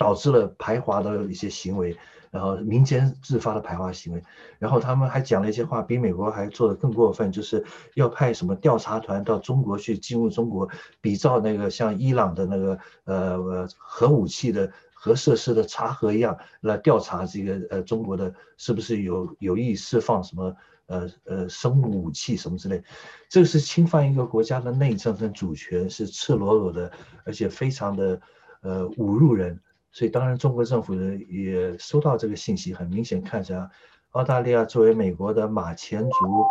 [0.02, 1.96] 导致了排华的一些行为。
[2.32, 4.24] 然后民间自发的排华行为，
[4.58, 7.62] 然后他们还讲了一些话，比美国还做得更过分，就是
[7.94, 10.70] 要派什么调查团到中国去进入中国，
[11.02, 22.82] 比照那个像伊朗的那个呃核武器的核设施的查核一样来调查这个呃中国的是不是有有意释放什么呃呃生物武器什么之类，
[23.28, 26.90] 这个是侵犯一个国家的内政跟主权，是赤裸裸的，
[27.26, 28.22] 而且非常的
[28.62, 29.60] 呃侮辱人。
[29.94, 33.70] 所以，当然，中国政府呢也收到这个信息，很明显看着
[34.12, 36.46] 澳大利亚作为美国的马前卒，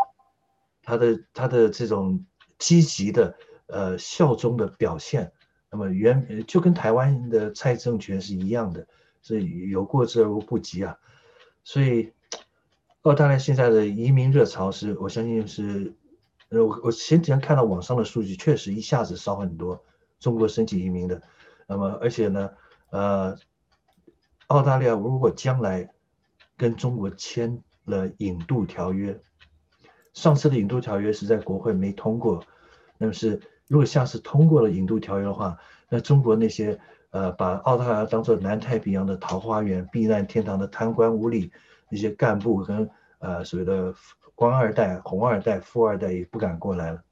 [0.83, 2.27] 他的他的这种
[2.59, 3.35] 积极的
[3.67, 5.33] 呃效忠的表现，
[5.71, 8.87] 那么原就跟台湾的蔡政权是一样的，
[9.23, 10.99] 所以有过之而无不及啊。
[11.65, 12.13] 所以，
[13.03, 15.95] 澳大利亚现在的移民热潮是，我相信是，
[16.51, 19.83] 我我前几天看到网上的数据，确实一下子少很多
[20.19, 21.23] 中国申请移民的，
[21.67, 22.51] 那么而且呢。
[22.91, 23.37] 呃，
[24.49, 25.89] 澳大利亚如果将来
[26.57, 29.21] 跟中国签了引渡条约，
[30.13, 32.45] 上次的引渡条约是在国会没通过，
[32.99, 35.57] 那么是如果下次通过了引渡条约的话，
[35.89, 36.79] 那中国那些
[37.11, 41.51] 呃把澳大利亚当做南太平洋的桃花源、避难天堂的贪官污吏
[41.89, 43.95] 那些干部跟呃所谓的
[44.35, 47.03] 官二代、红二代、富二代也不敢过来了，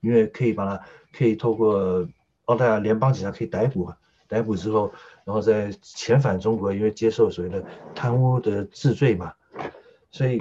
[0.00, 2.08] 因为可以把它可以透过
[2.46, 3.92] 澳大利亚联邦警察可以逮捕。
[4.30, 4.92] 逮捕之后，
[5.24, 7.64] 然后再遣返中国，因为接受所谓的
[7.96, 9.34] 贪污的治罪嘛，
[10.12, 10.40] 所以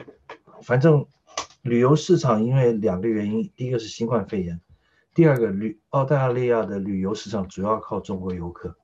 [0.61, 1.07] 反正
[1.63, 4.61] 旅游市场因为两个原因，第一个是新冠肺炎，
[5.15, 8.75] 第二个旅澳大利亚的旅游市场主要靠中国游客。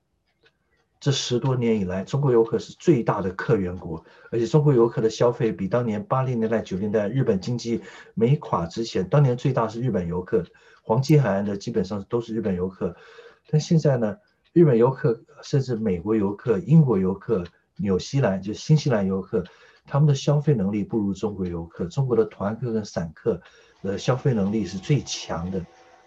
[1.00, 7.82] 这十多年以来，中国游客是最大的客源国，而且中国游客的消费比当年八零年代、九零代日本经济
[8.15, 10.44] 没垮之前，当年最大是日本游客，
[10.82, 12.96] 黄金海岸的基本上都是日本游客，
[13.52, 14.18] 但现在呢？
[14.56, 17.44] 日本游客，甚至美国游客、英国游客、
[17.76, 19.44] 纽西兰就新西兰游客，
[19.86, 21.84] 他们的消费能力不如中国游客。
[21.88, 23.41] 中国的团客跟散客
[23.84, 25.62] 的消费能力是最强的，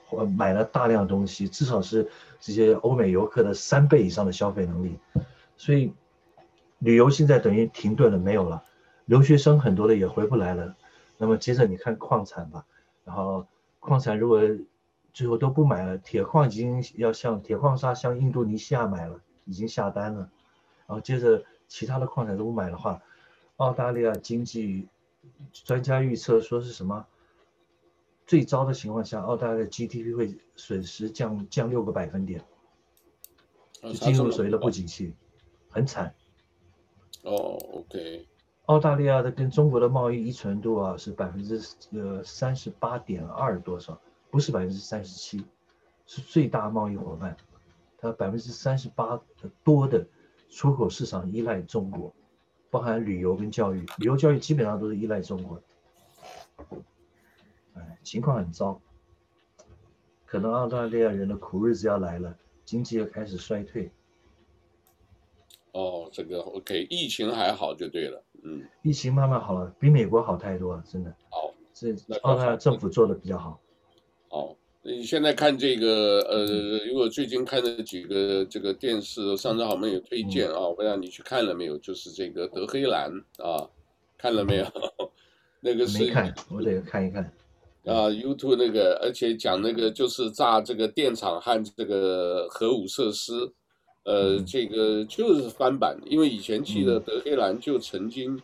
[0.09, 4.99] 我买了大量东西，至少是这些欧美游客的三倍以上的消费能力。
[5.59, 5.93] 所以
[6.79, 8.65] 旅游现在等于停顿了，没有了。
[9.05, 10.75] 留学生很多的也回不来了。
[11.19, 12.65] 那么接着你看矿产吧，
[13.05, 13.47] 然后
[13.79, 14.41] 矿产如果。
[15.19, 20.31] 最后都不买了，铁矿已经要向铁矿砂向印度尼西亚买了，已经下单了。
[20.87, 23.03] 然后接着其他的矿产都不买的话，
[23.57, 24.87] 澳大利亚经济
[25.53, 27.05] 专家预测说是什么？
[28.29, 32.45] 最糟的情况下，澳大利亚 GDP 会损失降降六个百分点，
[33.83, 35.17] 就进入所谓的不景气，
[35.69, 36.15] 很惨。
[37.25, 38.29] 哦，OK。
[38.67, 44.01] 澳大利亚的跟中国的贸易依存度啊是百分之呃三十八点二多少？
[44.31, 45.45] 不是百分之三十七，
[46.07, 47.37] 是最大贸易伙伴，
[47.97, 49.21] 它百分之三十八
[49.65, 50.07] 多的
[50.51, 52.15] 出口市场依赖中国，
[52.71, 55.63] 包含旅游跟教育，旅游教育基本上都是依赖中国。
[57.75, 58.81] 哎，情况很糟，
[60.27, 63.91] 可能澳大利亚人的苦日子要来了，经济要开始衰退。
[65.73, 71.15] 哦，这个 OK，疫情还好就对了，嗯，疫情慢慢好了，比美国好太多了，真的。
[71.31, 73.61] 好，这澳大利亚政府做的比较好。
[74.31, 76.47] 哦，你现在看这个，呃，
[76.87, 81.77] 因为我最近看的几个这个电视，上次好像有推荐啊，我不知道你去看了没有？
[81.79, 83.69] 就是这个德黑兰啊，
[84.17, 84.67] 看了没有？
[85.61, 87.25] 那个是没看，我得看一看。
[87.85, 93.33] 啊，YouTube 那个，而且讲那个就是炸这个电厂和这个核武设施，
[94.05, 98.41] 呃，这个就是翻版，因为以前记得德黑兰就曾经。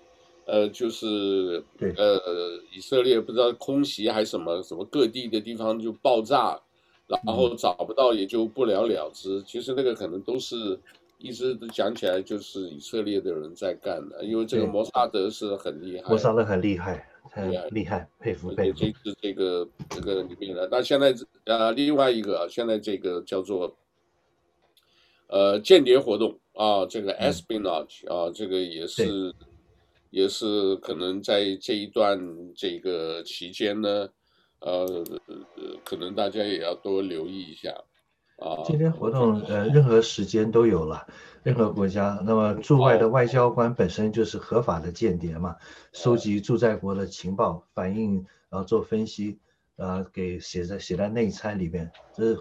[0.46, 1.64] 呃，就是
[1.96, 6.60] 呃，以色列不知道空袭还是什么什么各地的地方就爆炸，
[7.06, 9.42] 然后找不到也就不了了之。
[9.46, 10.78] 其实那个可能都是
[11.16, 18.78] 一直都讲起来就是以色列的人在干的，因为这个摩萨德是很厉害，摩萨德很厉害，很厉害，佩服佩服。
[18.78, 20.68] 这是这个这个里面的。
[20.70, 21.14] 那现在
[21.44, 23.74] 呃，另外一个现在这个叫做
[25.28, 29.34] 呃间谍活动啊，这个 espionage 啊，这个也是。
[30.14, 32.16] 也是可能在这一段
[32.54, 34.08] 这个期间呢，
[34.60, 34.86] 呃，
[35.84, 37.70] 可能大家也要多留意一下
[38.38, 38.62] 啊。
[38.64, 41.04] 今天活动，呃，任何时间都有了，
[41.42, 42.22] 任何国家。
[42.24, 45.56] 那么驻外的外交官本身就是合法的间谍嘛，
[45.92, 49.40] 收集驻在国的情报，反映，然后做分析，
[49.74, 51.90] 呃，给写在写在内参里面。
[52.14, 52.36] 这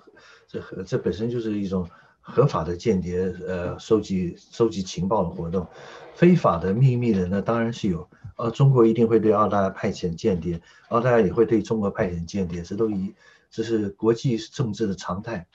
[0.48, 1.90] 这这本身就是一种
[2.22, 5.68] 合法的间谍，呃，收集收集情报的活动。
[6.16, 8.10] 非法的、秘密的，那当然是有。
[8.36, 10.60] 呃，中国一定会对澳大利亚派遣间谍，
[10.90, 13.14] 澳大利亚也会对中国派遣间谍，这都一，
[13.52, 15.46] 这是国际政治的常态。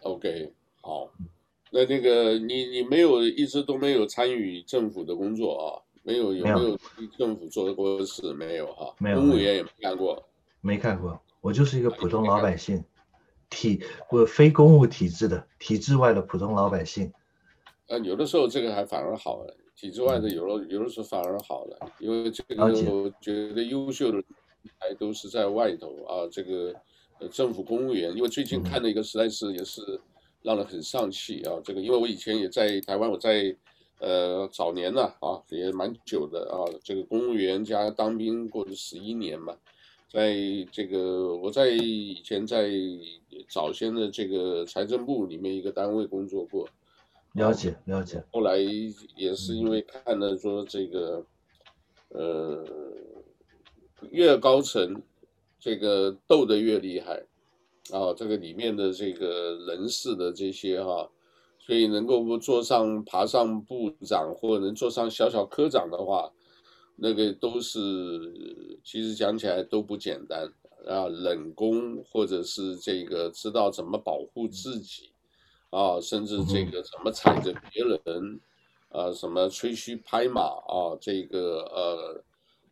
[0.00, 1.08] OK，好，
[1.70, 5.66] 那那个你你没有一直都没有参与政府的工作啊？
[6.02, 6.76] 没有，有没有
[7.16, 8.32] 政府做过的事？
[8.32, 8.92] 没有哈？
[8.98, 10.28] 没有，公务员也没干过。
[10.60, 12.82] 没干过，我就是一个普通老百姓，
[13.48, 17.12] 体我非公务体制的体制外的普通老百姓。
[17.88, 24.20] 呃，有的时候这个还反而好了，体制外的有的有的时候反而好了，因为这个我觉得优秀的
[24.78, 26.26] 还都是在外头啊。
[26.28, 26.74] 这个
[27.20, 30.00] 呃政府公务员，因为最近看了一个实在是也是
[30.42, 31.60] 让人很丧气啊。
[31.62, 33.54] 这个因为我以前也在台湾，我在
[34.00, 39.54] 呃早年呢啊也蛮久的啊，这个公务员加当兵过了十一年嘛，
[40.10, 40.34] 在
[40.72, 42.68] 这个我在以前在
[43.48, 46.68] 早先的这个财政部里面一个单位工作过。
[47.36, 48.56] 了解了解，后来
[49.14, 51.24] 也是因为看了说这个，
[52.08, 52.64] 呃，
[54.10, 55.02] 越高层
[55.60, 57.22] 这个斗得越厉害，
[57.90, 61.10] 啊，这个里面的这个人事的这些哈，
[61.58, 66.32] 所以能够做上爬上部长或能做上小小科长的话，
[66.96, 67.78] 那个都是
[68.82, 70.50] 其实讲起来都不简单
[70.86, 75.10] 啊，冷宫或者是这个知道怎么保护自己。
[75.76, 78.40] 啊，甚至这个怎么踩着别人，
[78.88, 82.24] 啊，什么吹嘘拍马啊，这个呃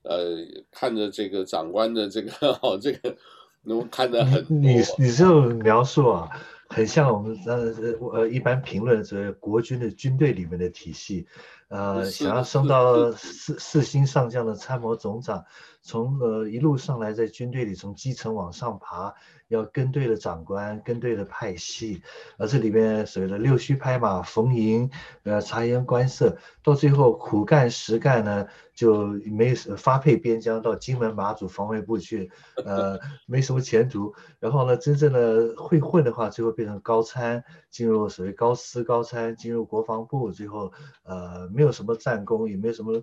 [0.05, 0.37] 呃，
[0.71, 2.31] 看着这个长官的这个
[2.63, 3.15] 哦，这个
[3.63, 4.43] 能看得很。
[4.49, 6.31] 你你这种描述啊，
[6.71, 7.75] 很像我们呃
[8.15, 11.27] 呃一般评论这国军的军队里面的体系，
[11.69, 15.45] 呃，想要升到四四星上将的参谋总长，
[15.83, 19.15] 从呃一路上来在军队里从基层往上爬。
[19.49, 22.03] 要跟对了长官，跟对了派系，
[22.39, 24.91] 而这里边所谓的溜须拍马、逢迎，
[25.23, 32.31] 呃，察言观色，到最后苦干实干呢，就没发配边疆到金门马祖防卫部去，
[32.65, 32.99] 呃，
[33.29, 34.15] 没什么前途。
[34.41, 43.03] 然后呢，真正的会混的话，最后变成高参，进入所谓高司高参，进入国防部，最后呃，没有什么战功，也没有什么，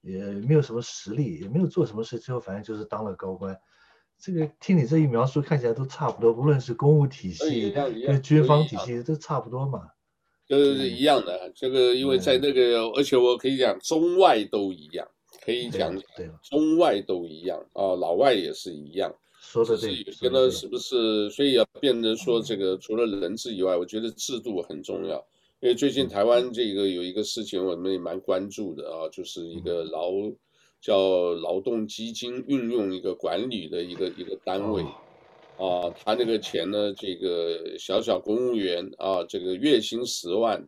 [0.00, 3.56] 也没有什么实力，也没有做什么事，最后反正就是当了高官。
[4.18, 7.70] 这个听你这一描述，看起来都差不多，无论是公务体系
[8.06, 9.88] 跟军方体系都差不多嘛，
[10.48, 11.50] 都是一样的。
[11.54, 15.08] 这个因为在那个，而且我可以讲中外都一样，
[15.44, 15.92] 可以讲
[16.42, 19.12] 中外都一样啊，老外也是一样。
[19.40, 21.28] 说的对，觉得是不是？
[21.30, 25.26] 所以要变成说这个除了人治以外，我觉得制度很重要。
[25.62, 30.10] 因为最近台湾这个有一个事情，我们也蛮关注的啊，就是一个劳。
[30.80, 34.82] 叫劳动基金运用一个管理的一个一个单位，
[35.56, 40.66] 啊，他那个钱呢，这个小小公务员啊，这个月薪十万，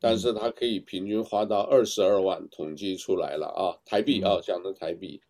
[0.00, 5.20] 但是他可以平均花到二十二万，统计出来了啊，台币啊，讲的台币，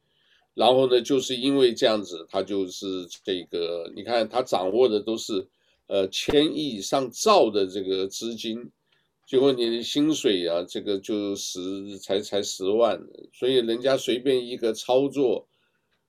[0.54, 5.46] 然后呢，就是因为这样子，他就是这个，你看他掌握的都是
[5.88, 8.72] 呃千亿上兆的这个资金。
[9.32, 13.02] 结果你的薪水啊，这个就十才才十万，
[13.32, 15.48] 所以人家随便一个操作，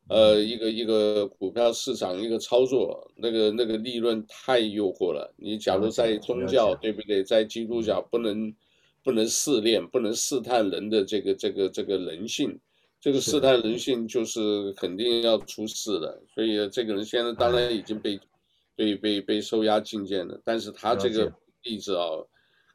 [0.10, 5.34] 呃，一个一个股票市场一个操作，那个那个利润太诱惑了。
[5.38, 7.24] 你假如在宗教，对不对？
[7.24, 8.54] 在基督教不能
[9.02, 12.60] 不能试炼，不能试探人的这个这个这个人性，
[13.00, 18.20] 这个试探人性就是肯定要出事的，所以这个人现在当然已经被
[18.76, 21.32] 被被被收押禁见了，但是他这个
[21.64, 22.10] 例子啊，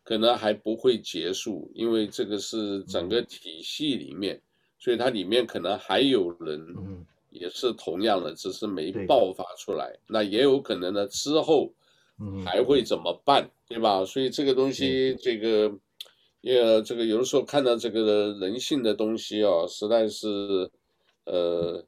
[0.09, 4.41] 可能还不会结束，因为这个是整个体系里面，
[4.79, 6.67] 所以它里面可能还有人
[7.29, 11.71] 也是同样的，只是没爆发出来，那也有可能呢之后
[12.43, 14.03] 还会怎么办，对吧？
[14.07, 15.79] 所以这个东西这个。
[16.41, 20.71] 也这个有的时候看到这个人性的东西啊，实在是，
[21.25, 21.85] 呃，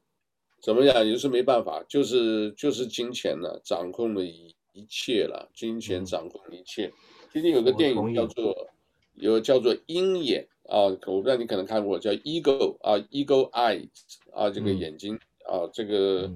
[0.60, 6.92] 怎么讲也是没办法，就是就是金钱了，掌控了一一切了，金钱掌控一切。
[7.30, 8.68] 最近有个电影叫做，
[9.14, 13.88] 有叫做《鹰眼》啊，我不知道你可能看过，叫 Eagle 啊，Eagle Eyes
[14.32, 16.30] 啊，这个眼睛啊，这个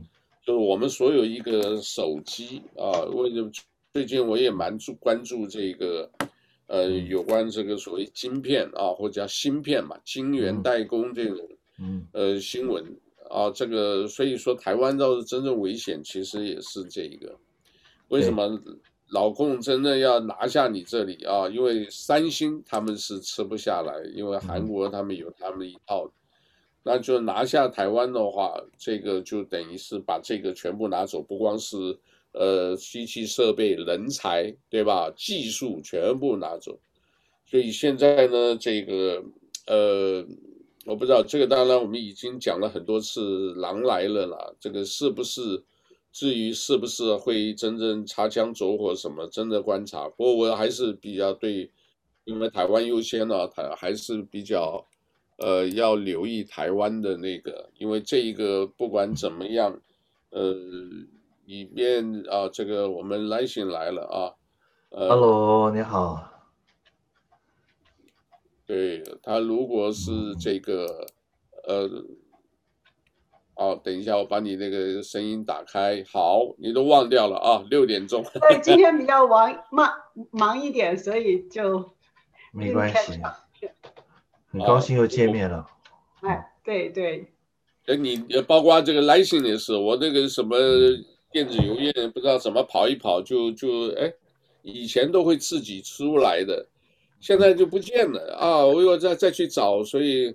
[0.47, 3.51] 就是我们所有一个手机啊，为什么
[3.92, 6.11] 最近我也蛮注关注这个。
[6.66, 11.47] 呃，有关这个所谓晶片啊，或者叫芯片嘛，晶圆代工这种，
[11.78, 12.82] 嗯，呃，新闻
[13.28, 17.38] 啊，这个所以说台湾倒是真正危险，其实也是这个，
[18.09, 18.59] 为什么
[19.11, 21.48] 老共真的要拿下你这里啊？
[21.48, 26.11] 因为三星他们是吃不下来，因为韩国他们有他们一套，
[26.82, 31.98] 那就拿下台湾的话，这个就等于是把这个全部拿走，不光是。
[32.36, 35.09] 呃，机器设备、人才，对吧？
[35.16, 36.76] 技术全部拿走，
[37.46, 39.22] 所以现在呢，这个
[39.68, 40.26] 呃，
[40.84, 45.62] 我不知道这个，当然我们已经讲了很多次，狼来了啦，这个是不是？
[46.14, 50.08] 至于是不是会真正擦枪走火什么，真的观察。
[50.08, 51.68] 不过我还是比较对，
[52.24, 54.86] 因为台湾优先呢，台还是比较
[55.38, 59.78] 呃要留意台湾的那个，因为这一个不管怎么样，
[60.30, 60.54] 呃。
[61.46, 64.32] 里面啊，这个我们来信来了啊，
[64.88, 66.26] 呃，Hello，你好。
[68.64, 71.06] 对，他如果是这个，
[71.68, 71.86] 呃，
[73.57, 76.05] 哦，等一下，我把你那个声音打开。
[76.11, 78.24] 好，你都忘掉了啊，六点钟。
[78.48, 79.92] 对，今天比较忙忙
[80.30, 81.92] 忙一点，所以就
[82.52, 83.20] 没关系。
[84.50, 85.66] 很高兴又见面了。
[86.20, 87.32] 哎，对对。
[87.86, 90.57] 哎，你包括这个来信也是，我那个什么。
[91.34, 94.12] 电子邮件不知道怎么跑一跑就就哎，
[94.62, 96.64] 以前都会自己出来的，
[97.18, 98.64] 现在就不见了啊！
[98.64, 100.32] 我又再再去找，所以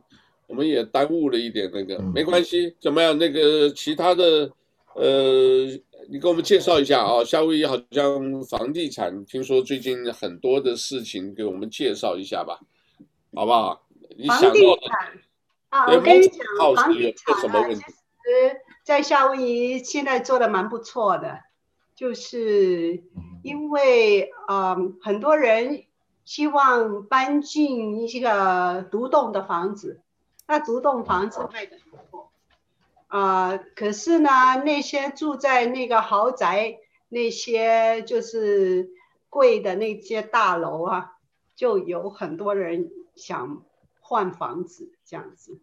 [0.50, 3.16] 我们也耽误了一点那个，没关系，怎么样？
[3.20, 4.52] 那个其他的，
[4.96, 5.66] 呃，
[6.10, 7.24] 你给我们介绍一下啊！
[7.24, 12.60] 夏威夷好像房地产，听说最近很多的事情，给我们介绍一下吧，
[13.36, 13.86] 好不好？
[14.18, 15.22] 你想到的房地产
[15.70, 17.84] 啊，我跟你讲，房地产什么问题？
[18.84, 21.42] 在夏威夷现在做的蛮不错的，
[21.96, 23.04] 就是
[23.44, 25.84] 因为啊、呃，很多人
[26.26, 30.02] 希望搬进一些个独栋的房子，
[30.50, 32.32] 那独栋房子卖的不错，
[33.06, 34.30] 啊、可是呢，
[34.66, 38.90] 那些住在那个豪宅，那些就是
[39.30, 41.18] 贵的那些大楼啊，
[41.56, 43.64] 就有很多人想
[44.00, 45.60] 换房子这样子。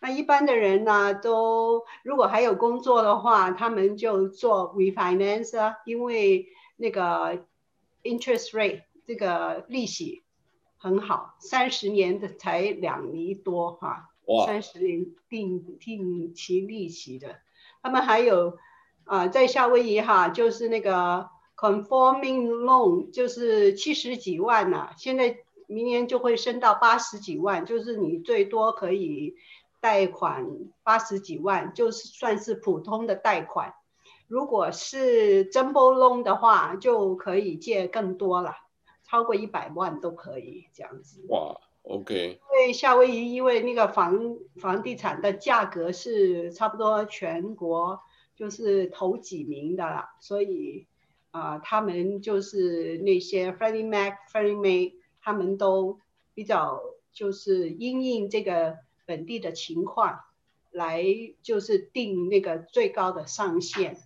[0.00, 7.44] 那一般的人呢，都如果还有工作的话，他们就做 refinance 啊，因为那个
[8.02, 10.22] interest rate 这个利息
[10.76, 14.10] 很好，三十年的才两厘多哈，
[14.46, 17.36] 三十年定定期利息的。
[17.82, 18.58] 他们还有
[19.04, 29.34] 啊、呃，在夏威夷哈，就是那个 conforming loan，就是七十几万呐、啊，现在明年就会升到八十几万，就是你最多可以。
[29.78, 30.48] 贷款
[30.82, 33.74] 八十几万，就是算是普通的贷款。
[34.26, 38.56] 如果是 jumbo loan 的话，就可以借更多了，
[39.08, 41.24] 超过一百万都可以这样子。
[41.28, 42.40] 哇，OK。
[42.40, 48.00] 因为夏威夷因为那个房房地产的价格是差不多全国
[48.34, 50.86] 就是头几名的了，所以
[51.30, 56.00] 啊、呃，他们就是那些 Freddie Mac、Freddie Mae，他们都
[56.34, 56.82] 比较
[57.12, 58.78] 就是因应这个。
[59.08, 60.24] 本地的情况，
[60.72, 61.00] 来
[61.40, 63.96] 就是定那个最高的上限。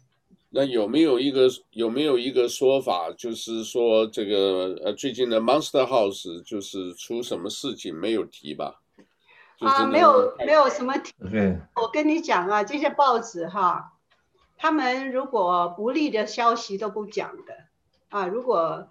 [0.51, 8.81] 那有没有一个有没有一个说法，就是说这个呃最近的 Monster House 就是出什么事情没有提吧？
[9.61, 11.13] 啊，没有没有什么提。
[11.77, 13.93] 我跟你讲啊，这些报纸哈，
[14.57, 17.55] 他们如果不利的消息都不讲的
[18.09, 18.89] 啊，如果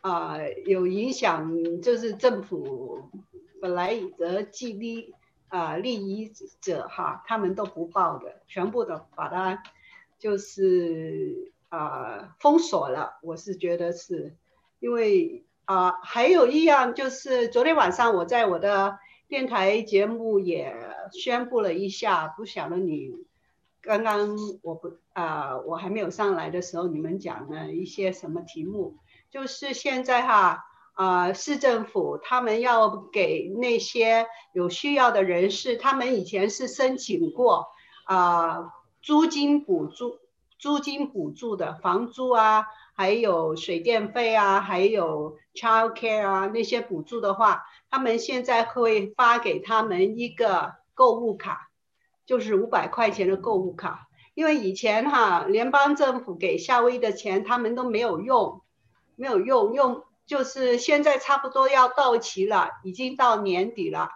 [0.00, 3.10] 啊有影响，就是政府
[3.60, 5.14] 本来以则既利。
[5.48, 9.62] 啊，利益者哈，他们都不报的，全部都把它
[10.24, 13.18] 就是啊封锁了。
[13.22, 14.34] 我是觉得是，
[14.80, 18.98] 因为啊，还有一样就是昨天晚上我在我的
[19.28, 20.74] 电台节目也
[21.12, 23.10] 宣布了一下，不晓得你
[23.82, 28.96] 刚刚我不啊、我还没有上来的时候，你们讲了一些什么题目？
[29.30, 30.64] 就是现在哈
[30.94, 37.66] 啊、市政府他们要给那些有需要的人士，他们以前是申请过
[38.04, 38.72] 啊、
[39.04, 40.18] 租金补助、
[40.58, 42.64] 租金补助的房租啊。
[42.96, 51.70] 还有水电费啊，还有 child care 啊，那些补助的话，他们现在会发给他们一个购物卡，
[52.24, 54.06] 就是五百块钱的购物卡。
[54.34, 58.62] 因为以前哈，联邦政府给夏威夷的钱，他们都没有用，
[59.16, 64.10] 没有用，用就是现在差不多要到期了，已经到年底了。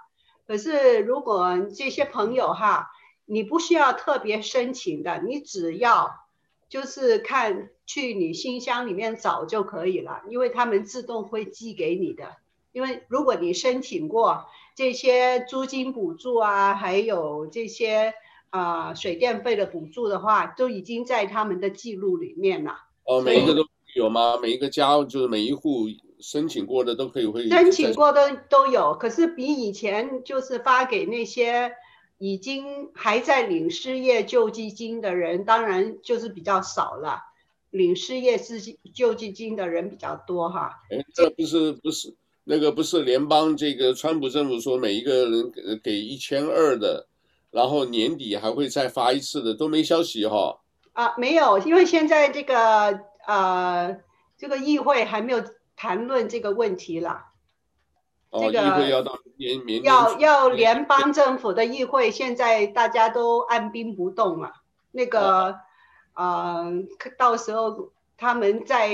[0.47, 2.93] 可是如果这些朋友哈，
[3.29, 6.11] 你不需要特别申请的，你只要
[6.69, 7.71] 就是看。
[7.91, 12.37] 去你信箱里面找就可以了，因为他们自动会寄给你的。
[12.71, 18.13] 因为如果你申请过这些租金补助啊，还有这些
[18.51, 22.77] 啊、呃、水电费的补助的话，都已经在他们的记录里面了。
[23.05, 24.37] 哦，每一个都有吗？
[24.37, 25.87] 每一个家就是每一户
[26.21, 31.73] 申请过的都可以会申请过的都有，可是比以前就是发给那些
[32.19, 37.23] 已经还在领失业救济金的人，当然就是比较少了。
[37.71, 42.15] 领失业资金救济金的人比较多哈，哎，这不是不是
[42.45, 47.07] 那个不是联邦这个川普政府说每一个人给给一千二的，
[47.51, 50.61] 然后年底还会再发一次的，都没消息哈。
[50.95, 54.01] 啊，没有，因为现在这个呃
[54.39, 55.45] 这个议会还没有
[55.77, 57.27] 谈论这个问题了。
[58.31, 64.53] 哦，这个要到年年要要联邦政府的议会，现在大家都按兵不动嘛，
[64.91, 65.57] 那个。
[66.21, 66.73] 呃，
[67.17, 68.91] 到时候他们在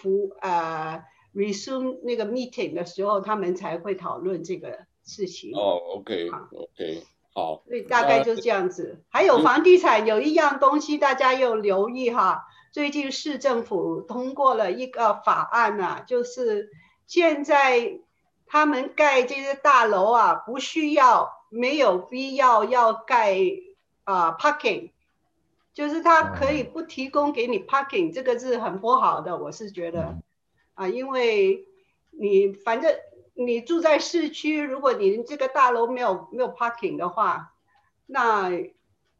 [0.00, 1.02] 服呃
[1.34, 5.50] resume 那个 meeting 的时候，他们才会讨论这个事情。
[5.56, 6.30] 哦，OK，OK，、
[6.78, 7.02] okay,
[7.34, 7.64] 好。
[7.66, 9.02] 所以大概就是这样子。
[9.10, 12.44] 啊、还有房地产有一样东西，大家要留意哈。
[12.70, 16.70] 最近市政府通过了一个法案啊，就是
[17.08, 17.98] 现在
[18.46, 23.36] 他们盖这些大楼啊，不需要没有必要要盖
[24.04, 24.90] 啊、呃、parking。
[25.74, 30.16] 就是他可以不提供给你 parking，这个是很不好的，我是觉得，
[30.72, 31.66] 啊，因为
[32.12, 32.96] 你反正
[33.34, 37.52] 你住在市区，如果你这个大楼没有没有 parking 的话，
[38.06, 38.50] 那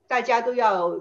[0.07, 0.99] 大家都要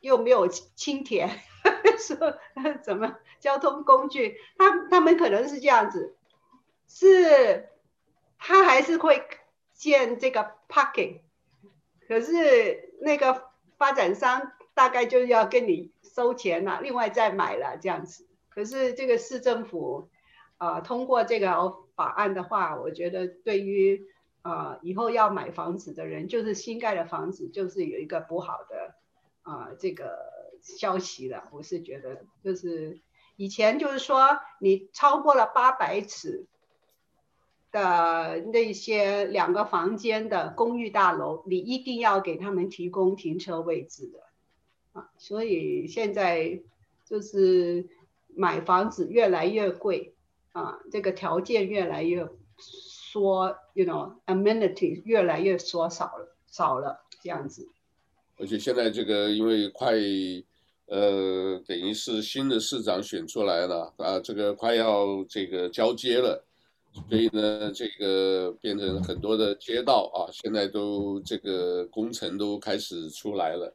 [0.00, 1.30] 又没有轻铁，
[1.98, 2.36] 说
[2.84, 6.17] 怎么交通工具，他他们可能是这样子，
[6.88, 7.68] 是
[8.38, 9.22] 他还是会
[9.72, 11.20] 建这个 parking，
[12.08, 13.44] 可是那个
[13.76, 14.52] 发展商。
[14.74, 18.28] 大概就要跟你收钱了，另外再买了这样子。
[18.48, 20.08] 可是这个市政府，
[20.56, 24.06] 啊、通过这个法案的话，我觉得对于
[24.42, 28.94] 啊、以后要买房子的人，就是新盖的房子，就是有一个不好的
[29.42, 30.16] 啊、这个
[30.62, 31.48] 消息了。
[31.50, 33.00] 我是觉得，就是
[33.34, 36.46] 以前就是说，你超过了八百尺
[37.70, 44.20] 的那些两个房间的公寓大楼，你一定要给他们提供停车位置的
[44.92, 45.10] 啊。
[45.18, 46.60] 所以现在
[47.04, 47.86] 就是
[48.34, 50.14] 买房子越来越贵
[50.52, 57.68] 啊，这个条件越来越缩，you know，amenity 越来越缩少了，少了这样子。
[58.38, 59.92] 而且现在这个因为快，
[60.86, 66.44] 呃，等于是新的市长选出来了啊，这个快要这个交接了，
[66.92, 73.74] 所以呢，这个变成很多的街道啊，现在都这个工程都开始出来了。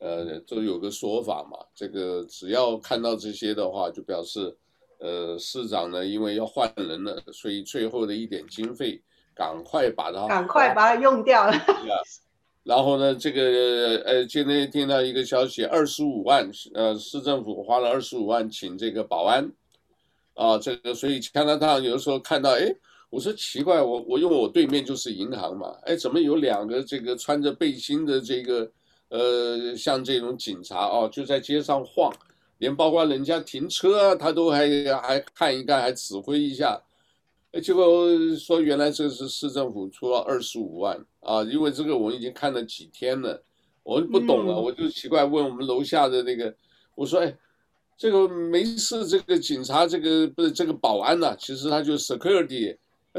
[0.00, 4.54] 呃，都有个说法嘛，这个只要看到这些的话，就表示，
[4.98, 9.00] 呃，市长呢，因为要换人了，所以最后的一点经费，
[9.34, 11.54] 赶快把它赶快把它用掉了。
[12.64, 19.50] 然后呢，这个呃，今天听到一个消息，二十五万，呃，市政府花了二十五万请这个保安，
[20.34, 22.74] 啊，这个所以加拿大有的时候看到，哎，
[23.10, 28.70] 我说奇怪，我我因为我对面就是银行嘛，哎，怎么有两个这个穿着背心的这个？
[29.10, 32.12] 呃，像这种警察哦，就在街上晃，
[32.58, 34.66] 连包括人家停车啊，他都还
[35.00, 36.82] 还看一看，还指挥一下。
[37.62, 43.40] 结果说原来这是市政府出了二十五万啊，因为这个我已经看了几天了，
[43.84, 46.52] 我不懂了，我就奇怪问我们楼下的那个，
[46.96, 47.36] 我说哎，
[47.96, 52.76] 这个没事，这个警察这个不是这个保安呐、其实他就 security。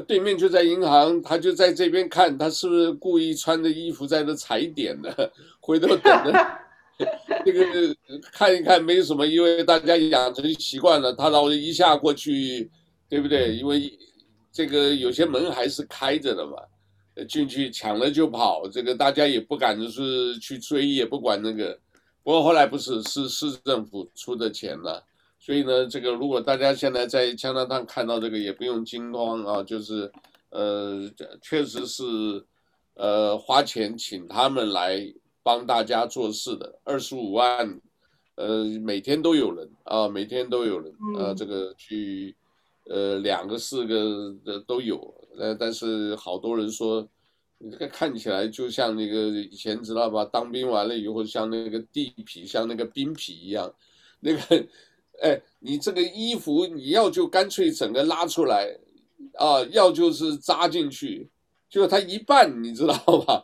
[0.08, 5.32] 对面就在银行，他就在这边看，他是不是故意穿着衣服在这踩点的？
[5.62, 6.34] 回头等着
[7.46, 7.96] 这个
[8.34, 12.70] 看一看，没什么，因为大家养成习惯了，他老一下过去，
[13.08, 13.56] 对不对？
[13.56, 13.98] 因为
[14.52, 16.58] 这个有些门还是开着的嘛。
[17.30, 21.80] 进去抢了就跑，这个大家也不敢就是去追，也不管那个。
[22.26, 25.06] 不过后来不是是市政府出的钱了，
[25.38, 30.12] 所以呢，这个如果大家现在在加拿大看到这个，也不用惊慌啊，就是
[30.50, 31.08] 呃，
[31.40, 32.04] 确实是
[32.96, 35.14] 呃花钱请他们来
[35.44, 37.80] 帮大家做事的，二十五万，
[38.34, 42.36] 呃，每天都有人啊，每天都有人，呃，这个去。
[42.88, 47.10] 呃，两个、四个的都有，呃，但是好多人说，
[47.58, 50.26] 你这个看起来就像那个以前知道吧？
[50.26, 53.74] 当兵完了以后，像那个地痞，像那个兵痞一样，
[54.20, 54.66] 那个，
[55.22, 58.78] 哎，你这个衣服你要就干脆整个拉出来，
[59.36, 61.30] 啊，要就是扎进去，
[61.70, 62.94] 就它一半，你知道
[63.26, 63.44] 吧？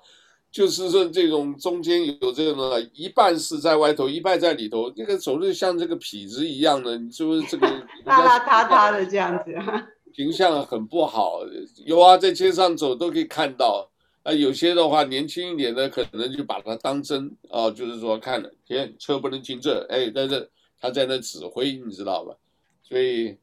[0.52, 7.66] 就是说，这种中间有这个呢，一半是在外头，一半在里头，那个总是像这个痞子一样的，你是不是这个
[8.06, 9.54] 邋邋遢遢的这样子？
[10.14, 11.40] 形象很不好。
[11.86, 13.90] 有啊，在街上走都可以看到。
[14.24, 20.50] 啊，有些的话年轻一点的，可能就把它当真啊，就是说看了，天车不能进这，哎，在这
[20.80, 22.36] 他在那指挥，你知道吧？
[22.84, 23.38] 所以，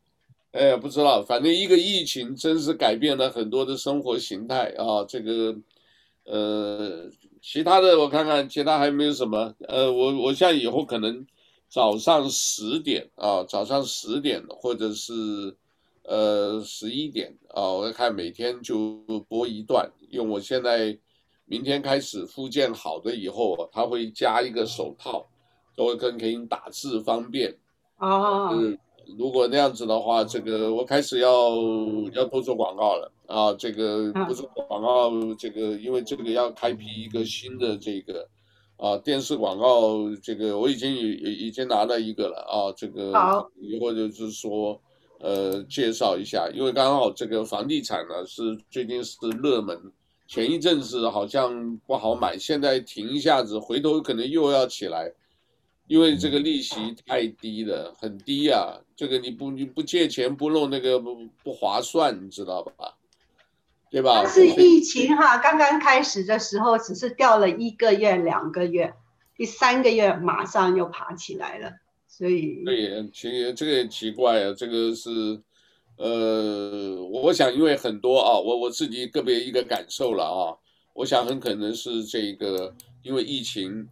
[0.52, 5.56] 哎，不知道，反正一个疫情真是改变了很多的生活形态啊，这个。
[6.30, 7.08] 呃，
[7.40, 9.54] 其他的我看看，其他还没有什么？
[9.60, 11.26] 呃，我我像以后可能
[11.70, 15.56] 早上十点啊，早上十点或者是
[16.08, 18.98] 呃十一点啊，我看每天就
[19.28, 20.98] 播一段，因为我现在
[21.44, 25.26] 明天开始复健好的以后，他会加一个手套，
[25.76, 27.54] 都会更可以打字方便
[27.98, 28.50] 啊。
[28.52, 28.78] 嗯，
[29.18, 31.54] 如果那样子的话，这个我开始要
[32.14, 33.12] 要多做广告了。
[33.28, 38.26] 啊，这个不做广告，这个因为这个要开辟一个新的这个
[38.78, 43.12] 啊电视广告，这个我已经已已经拿了一个了啊，这个
[43.60, 44.80] 以后就是说
[45.20, 49.92] 呃介绍一下，因为刚好这个房地产呢是最近是热门，
[50.26, 55.12] 前一阵子好像不好买，现在停一下子，回头可能又要起来，
[55.86, 62.94] 因为这个利息太低了，很低呀，这个你不你不借钱不弄那个不不划算，你知道吧？
[63.90, 64.20] 对吧？
[64.22, 68.92] 但是疫情哈，刚刚开始的时候只是掉了一个月、两个月，
[69.34, 71.72] 第三个月马上又爬起来了，
[72.18, 75.40] 所以对，其实这个也奇怪啊，这个是，
[75.98, 80.50] 呃，我想因为很多啊，我我自己个别一个感受了啊，
[80.94, 83.86] 我想很可能是这个因为疫情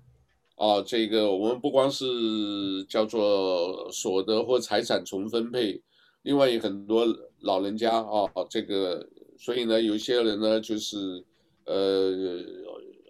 [0.56, 5.80] 啊，这个我们不光是叫做所得或财产重分配，
[6.22, 7.06] 另外有很多
[7.42, 9.08] 老人家啊，这个。
[9.38, 11.22] 所以呢，有些人呢，就是，
[11.66, 12.10] 呃，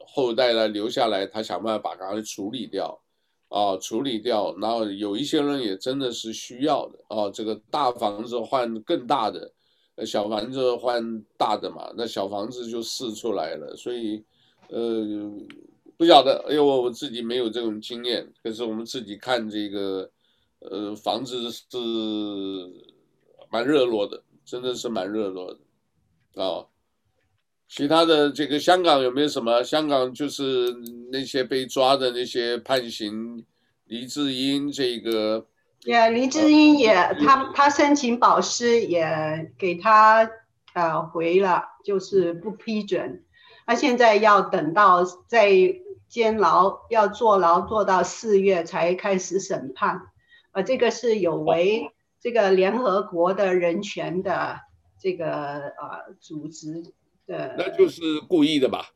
[0.08, 3.00] 后代呢留下来，他想办法把它处理掉，
[3.48, 4.54] 啊，处理掉。
[4.58, 9.52] 然后有一些人也真的是需要的，啊，这个大房子换更大的，
[10.04, 13.74] 小房子换大的嘛，那小房子就试出来了。
[13.76, 14.22] 所以，
[14.68, 15.04] 呃，
[15.96, 20.10] 不晓得，因为我我自己没有这种经验，可是我们自己看这个，
[20.58, 21.64] 呃，房子是
[23.50, 25.60] 蛮热络的，真的是蛮热络的。
[26.34, 26.68] 哦，
[27.68, 29.62] 其他的这个香港有没有什么？
[29.62, 30.74] 香港就是
[31.10, 33.44] 那些被抓的那些判刑，
[33.86, 35.46] 黎智英这个，
[35.84, 40.30] 也黎智英也，呃、他他申请保释也给他
[40.74, 43.24] 呃回了，就是不批准。
[43.66, 45.50] 他现在要等到在
[46.08, 50.02] 监牢要坐牢坐到四月才开始审判，
[50.52, 51.90] 呃，这个是有违
[52.20, 54.60] 这个联合国的人权的。
[54.98, 56.82] 这个呃组织
[57.26, 58.90] 的，那就是故意的吧？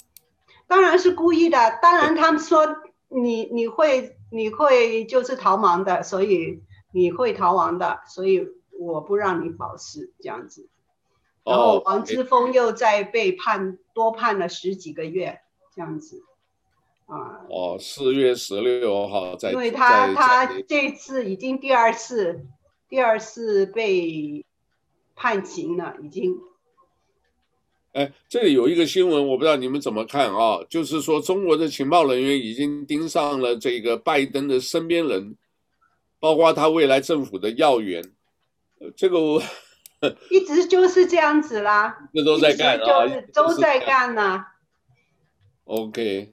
[0.66, 1.78] 当然是故意的。
[1.82, 2.66] 当然他们说
[3.08, 6.62] 你你会你会就是逃亡的，所以
[6.92, 8.46] 你会逃亡的，所以
[8.78, 10.68] 我不让你保释这样子。
[11.44, 15.40] 然后王之峰又再被判多判了十几个月
[15.74, 16.22] 这样子
[17.06, 17.44] 啊。
[17.48, 22.46] 哦，四月十六号在，因为他他这次已经第二次
[22.88, 24.44] 第二次被。
[25.22, 26.34] 判刑了，已经。
[27.92, 30.60] 哎，这里有一个新闻，我不知道你们怎么看啊？
[30.68, 35.36] 就是说，中国的情报人员已经盯上了这个拜登的身边人，
[36.18, 38.02] 包括他未来政府的要员。
[38.96, 39.42] 这个我
[40.30, 44.46] 一直就是这样子啦，这都在干啊，就是都在干呢、啊。
[45.64, 46.32] OK，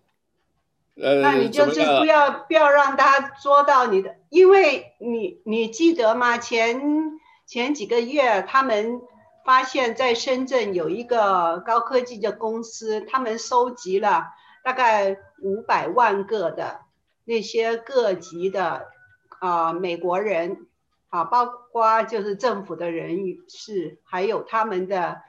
[0.95, 6.37] 呃，那你就是不要不要让他捉到你的，因为你你记得吗？
[6.37, 7.17] 前。
[7.49, 8.99] 前几个月，他们
[9.47, 14.25] 发现，在深圳有一个高科技的公司，他们收集了
[14.61, 16.81] 大概五百万个的
[17.23, 18.87] 那些各级的
[19.39, 20.67] 啊、美国人
[21.07, 25.21] 啊，包括就是政府的人士，还有他们的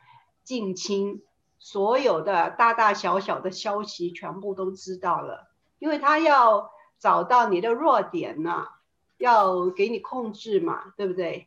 [0.42, 1.22] 近亲
[1.60, 5.48] 所有的大大小小的消息全部都知道了，
[5.78, 8.66] 因为他要找到你的弱点呢、
[9.16, 11.46] 要给你控制嘛，对不对？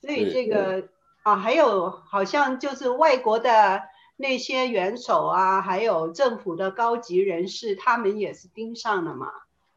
[0.00, 0.88] 所以这个
[1.22, 3.82] 啊，还有好像就是外国的
[4.16, 9.28] 那些元首啊，还有政府的高级人士，他们也是盯上了嘛，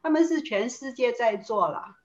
[0.02, 1.98] 他们是全世界在做了。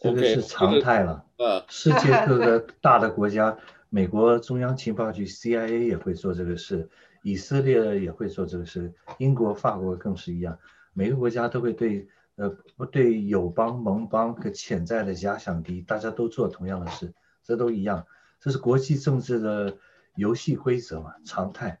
[0.00, 1.24] 这个是常态了。
[1.38, 3.56] 呃，世界各个 大的国家，
[3.88, 6.88] 美国中央情报局 CIA 也会做这个事，
[7.22, 10.58] 以色列也会做这个事，英国、法国更是一样。
[10.92, 17.12] 每个国家都会对呃不对友邦、盟邦和潜在的假想敌，大家都做同样的事，
[17.46, 18.06] 这都一样。
[18.40, 19.78] 这是国际政治的
[20.16, 21.80] 游戏规则嘛，常态，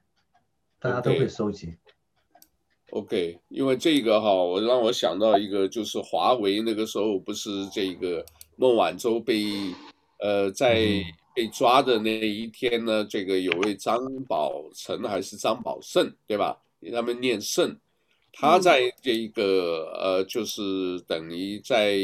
[0.78, 1.76] 大家都会收集。
[2.88, 2.90] Okay.
[2.90, 8.24] OK，因为这个哈，我让我想到一个，就是华为那个时候不是这个
[8.56, 9.44] 孟晚舟被
[10.20, 11.02] 呃在
[11.34, 16.62] 被抓的那一天呢，这个有位张宝成还是张宝胜对吧？
[16.92, 17.76] 他们念胜，
[18.32, 21.98] 他在这个呃就是等于在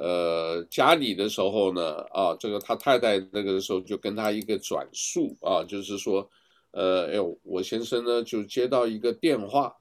[0.00, 6.28] 呃家里的时候呢啊，这个他太太那个时候就跟他一个转述啊，就是说
[6.72, 9.76] 呃哎呦，我先生呢就接到一个电话。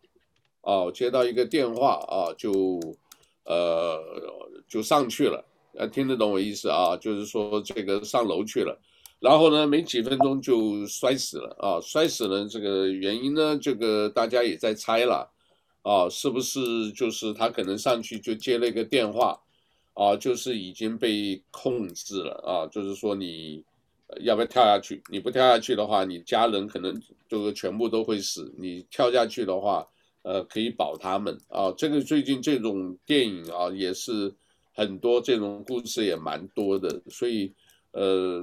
[0.61, 2.51] 哦，接到一个电话啊，就，
[3.45, 3.97] 呃，
[4.67, 5.43] 就上去了，
[5.74, 6.97] 呃，听得懂我意思啊？
[6.97, 8.78] 就是说这个上楼去了，
[9.22, 15.32] 然后呢，没几分钟就摔死了啊，摔死了，这个原因呢，这个大家也在猜了，
[15.82, 19.39] 啊，是不是就是他可能上去就接了一个电话，
[19.99, 23.63] 啊，就是已经被控制了啊，就是说你
[24.21, 25.03] 要不要跳下去？
[25.11, 29.85] 你不跳下去的话，你家人可能就是全部都会死，你跳下去的话。
[30.21, 31.71] 呃，可以保他们啊。
[31.77, 34.31] 这个最近这种电影啊，也是
[34.75, 37.01] 很多这种故事也蛮多的。
[37.09, 37.51] 所以，
[37.91, 38.37] 呃，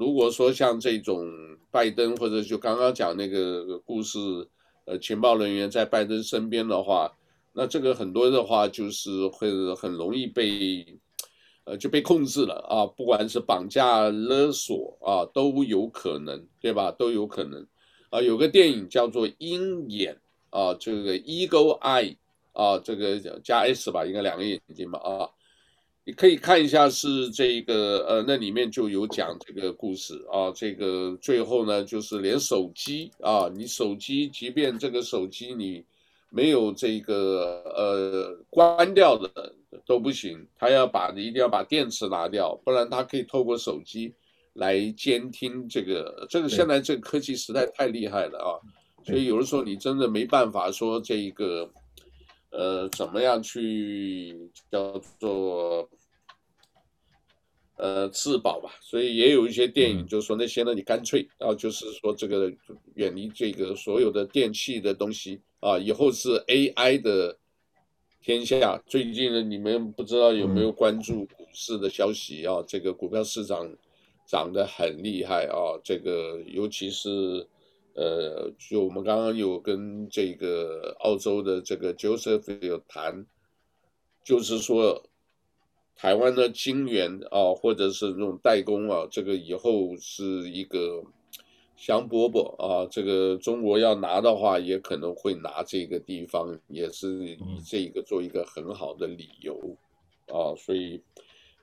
[0.00, 1.30] 如果说像这种
[1.70, 4.18] 拜登或者就刚刚讲那个故事，
[4.86, 7.14] 呃，情报人员在拜登身边的话，
[7.58, 10.86] 那这个很多的话就是会很容易被，
[11.64, 12.86] 呃，就被控制了啊。
[12.86, 16.92] 不管是绑架勒索啊，都有可能，对吧？
[16.92, 17.66] 都有可能。
[18.10, 20.14] 啊，有个电影叫做《鹰眼》。
[20.50, 22.16] 啊，这个 Eagle Eye
[22.54, 25.28] 啊，这个加 S 吧，应该两个眼睛吧啊，
[26.06, 35.84] 你可以看一下，是这个呃，那里面就有讲这个故事啊，这个最后呢，就是连手机啊，你手机即便这个手机你
[36.30, 39.54] 没有这个呃关掉的
[39.86, 44.14] 都不行，他要把你一定要把电池拿掉，不然他可以透过手机
[44.54, 48.60] 来监听这个，这个现在这个科技实在太厉害了啊。
[49.04, 51.70] 所以有的时候你真的没办法说这一个，
[52.50, 54.36] 呃，怎么样去
[54.70, 55.88] 叫做，
[57.76, 58.70] 呃，自保吧。
[58.82, 62.52] 所以也有一些电影就是说那些呢，你干脆啊，就是说这个
[62.96, 67.38] 远离这个所有的电器的东西啊，以后是 AI 的
[68.20, 68.82] 天下。
[68.86, 72.62] 最近呢，你们不知道有没有关注股市的消息啊？
[72.66, 73.68] 这个股票市场
[74.26, 77.46] 涨得很厉害啊，这个尤其是。
[77.94, 83.26] 呃，就我们刚刚有跟这个澳洲的这个 Joseph 有谈，
[84.22, 85.02] 就是说
[85.96, 91.02] 台湾的晶圆啊，或者是那种代工啊，这个以后是一个
[91.78, 99.56] 香饽饽啊，这个中国要拿的话，也可能会拿这个地方，也是以这个做一个很好的理由
[100.26, 101.00] 啊，所以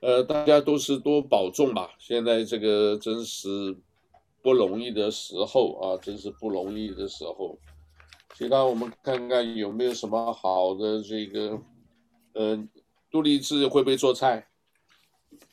[0.00, 3.76] 呃，大家都是多保重吧，现在这个真是。
[4.42, 7.58] 不容易的时候啊，真是不容易的时候。
[8.32, 11.60] 其他我们看看有没有什么好的这个，
[12.32, 12.68] 呃，
[13.10, 14.46] 杜立志会不会做菜？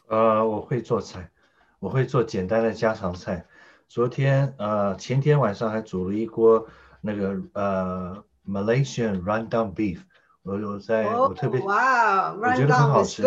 [0.09, 1.32] 呃，我会做菜，
[1.80, 3.43] 我会做简单的家常菜。
[3.93, 6.65] 昨天呃前天晚上还煮了一锅
[6.99, 9.99] 那个呃 Malaysian Rendang Beef，
[10.41, 13.21] 我我在、oh, 我特别哇，我觉得很好吃。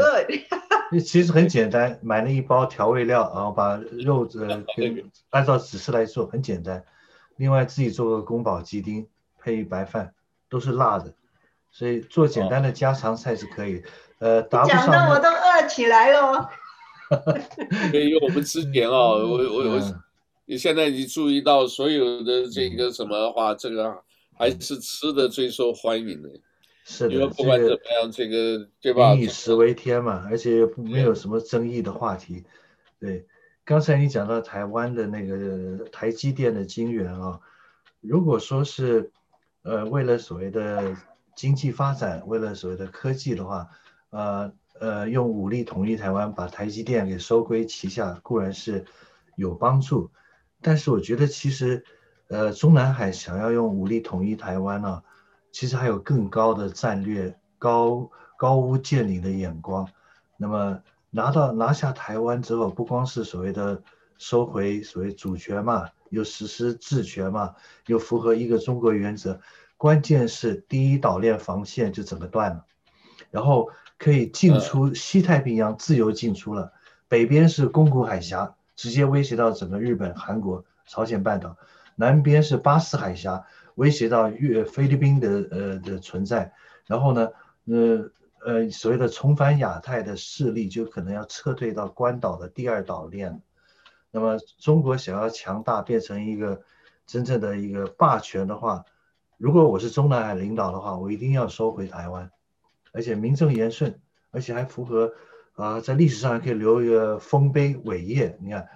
[1.07, 6.83] 其实很简单，买了一包调味料，然后把肉 子跟按照指示来做，很简单。
[7.37, 9.07] 另外自己做个宫保鸡丁
[9.39, 10.15] 配白饭，
[10.49, 11.15] 都是辣的，
[11.71, 13.85] 所以做简单的家常菜是可以。
[14.19, 14.85] 呃，答不上。
[14.85, 16.51] 讲的我都饿起来了。
[17.95, 19.81] 因为我们之前啊，我我我，
[20.47, 26.31] 你现在你注意到所有的这个什么话，这个还是吃的最受欢迎的。
[26.85, 29.13] 是的，因为不管怎么样，这个对吧？
[29.13, 32.45] 民以食为天嘛，而且没有什么争议的话题。
[33.01, 33.27] 对，
[33.65, 37.41] 刚才你讲到台湾的那个台积电的晶圆啊，
[38.01, 39.11] 如果说是
[39.63, 40.97] 呃为了所谓的
[41.35, 43.69] 经济发展，为了所谓的科技的话，
[44.11, 48.85] 呃呃用武力统一台湾，把台积电给收归旗下，固然是
[49.35, 50.09] 有帮助，
[50.67, 51.85] 但是我觉得其实
[52.27, 55.01] 呃，中南海想要用武力统一台湾呢，
[55.53, 59.89] 其实还有更高的战略、高高屋建瓴的眼光。
[60.37, 63.81] 那么拿到拿下台湾之后，不光是所谓的
[64.19, 67.55] 收回所谓主权嘛，又实施治权嘛，
[67.87, 69.41] 又符合一个中国原则，
[69.77, 72.65] 关键是第一岛链防线就整个断了，
[73.31, 76.73] 然后可以进出西太平洋自由进出了，
[77.07, 81.57] 北边是宫古海峡，直接威胁到整个日本、韩国、朝鲜半岛。
[81.97, 86.53] 南边是巴士海峡，威胁到越菲律宾的呃的存在，
[86.85, 87.31] 然后呢，
[87.65, 88.11] 呃
[88.45, 93.41] 呃所谓的重返亚太的势力就可能要撤退到关岛的第二岛链。
[94.11, 96.63] 那么中国想要强大，变成一个
[97.07, 98.85] 真正的一个霸权的话，
[99.39, 102.31] 如果我是中南海领导的话，我一定要收回台湾，
[102.93, 104.01] 而且名正言顺，
[104.31, 105.13] 而且还符合、
[105.57, 108.39] 呃，在历史上还可以留一个丰碑伟业。
[108.41, 108.69] 你看，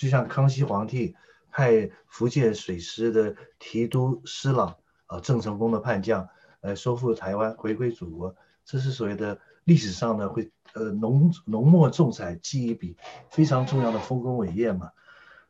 [0.00, 1.14] 就像康熙皇帝。
[1.50, 4.76] 派福建水师的提督施琅
[5.06, 6.28] 啊，郑成功的叛将
[6.60, 12.96] 来收复台湾，回归祖国，这是所谓的历史上呢会呃浓浓墨重彩记一笔
[13.30, 14.92] 非常重要的丰功伟业嘛。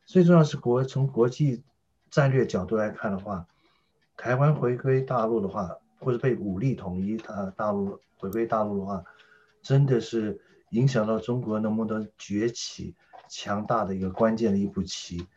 [0.05, 1.61] 最重要是国从国际
[2.09, 3.45] 战略角度来看的话，
[4.17, 9.03] 台湾回归大陆的话，或者被武力统一它大陆回归大陆的话，
[9.61, 10.41] 真的是
[10.71, 12.95] 影响到中国能不能崛起
[13.27, 15.27] 强大的一个关键的一步棋。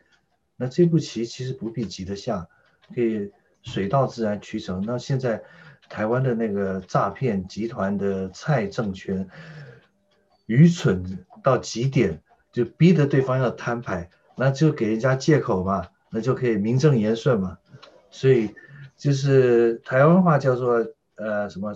[0.55, 2.47] 那这步棋其实不必急得下，
[2.93, 3.31] 可以
[3.61, 4.83] 水到自然渠成。
[4.85, 5.43] 那现在
[5.89, 9.27] 台湾的那个诈骗集团的蔡政权
[10.45, 12.21] 愚蠢到极点，
[12.51, 17.57] 就逼得对方要摊牌，那就给人家借口嘛，那就可以名正言顺嘛。
[18.09, 18.53] 所以
[18.95, 21.75] 就是台湾话叫做呃什么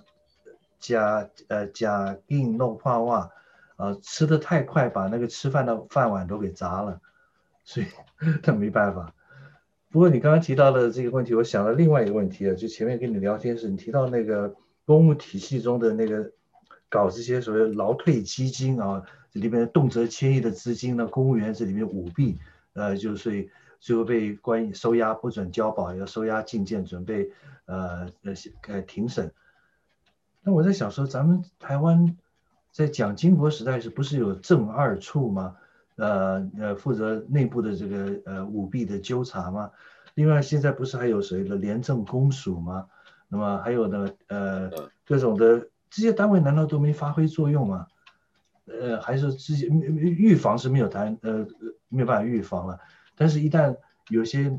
[0.79, 3.31] 假呃假硬弄胖话
[3.77, 6.99] 啊，吃得太快，把那个吃饭的饭碗都给砸了。
[7.63, 7.87] 所以，
[8.43, 9.13] 那没办法。
[9.89, 14.53] 不过你刚刚提到的这个问题，我想到另外一个问题啊，就前面跟你聊天时，你提到那个
[14.85, 16.31] 公务体系中的那个
[16.89, 22.37] 搞这些所谓劳退基金啊，这里面动辄千亿的资金呢，公务员这里面舞弊，
[22.73, 23.49] 呃，就是所以
[23.79, 27.31] 最后被关收押，不准交保，要收押进见，准备
[27.65, 28.33] 呃呃
[28.67, 29.31] 呃庭审。
[30.41, 32.17] 那我在想说，咱们台湾
[32.77, 35.55] 在蒋经国时代是不是有正二处吗？
[35.95, 39.71] 呃呃，负责内部的这个呃舞弊的纠察吗？
[40.13, 42.87] 另外，现在不是还有谁的廉政公署吗？
[43.29, 44.69] 那么还有呢，呃，
[45.07, 47.87] 各种的这些单位难道都没发挥作用吗？
[48.65, 51.47] 呃，还是这些预防是没有谈，呃，
[51.89, 52.79] 没有办法预防了。
[53.15, 53.75] 但是，一旦
[54.09, 54.55] 有些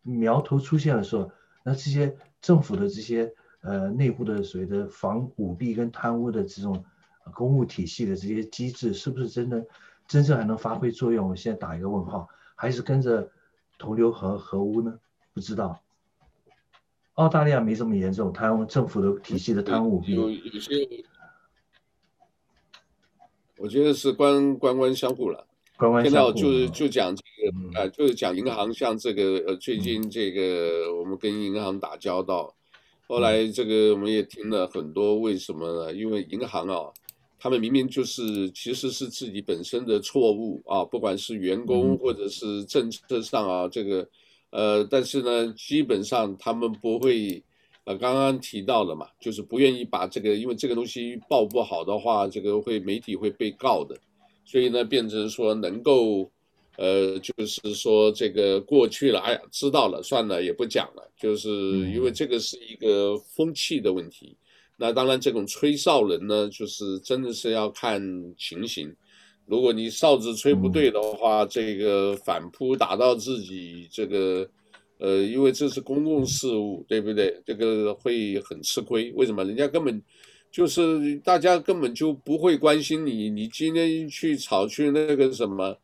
[0.00, 1.30] 苗头出现的时候，
[1.62, 6.86] 那这些政府的这些呃内部的所谓的防舞弊跟贪污的这种
[7.32, 9.64] 公务体系的这些机制，是不是真的？
[10.06, 13.26] 真正还能发挥作用，我现在打一个问号，还是跟着
[13.78, 15.00] 同流合合污呢？
[15.32, 15.80] 不知道。
[17.14, 20.86] 澳大利亚没这么严重，贪污政府的体系的贪污有有些，
[23.56, 25.46] 我觉得是官官官相护了。
[25.78, 26.32] 官官相护。
[26.32, 32.54] 现在就是就讲这个，呃，就是讲银行，像这个呃，最近这个我们跟银行打交道，
[33.06, 35.94] 后来这个我们也听了很多，为什么呢？
[35.94, 36.92] 因为银行啊。
[37.44, 44.08] 他们明明就是其实是自己本身的错误啊，不管是员工或者是政策上啊，这个，
[44.48, 47.44] 呃，但是呢，基本上他们不会，
[47.84, 53.94] 呃，刚刚提到了嘛，就是不愿意把这个，因为这个东西报不好的话，这个会媒体会被告的，
[54.46, 56.30] 所以呢，变成说能够，
[56.78, 61.50] 呃，就是说这个过去了，哎呀，知道了，算了，也不讲了，就是
[61.92, 64.34] 因为这个是一个风气的问题。
[64.76, 68.02] 那当然，这种吹哨人呢，就是真的是要看
[68.36, 68.92] 情形。
[69.46, 74.48] 如果你哨子吹不对的话，这个反扑打到自己，这个，
[74.98, 77.40] 呃，因为这是公共事务，对不对？
[77.46, 79.12] 这个会很吃亏。
[79.12, 79.44] 为什么？
[79.44, 80.02] 人家根本
[80.50, 83.30] 就是大家根本就不会关心你。
[83.30, 85.76] 你今天去吵去那个什么，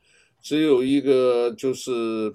[0.43, 2.35] 只有一个就是。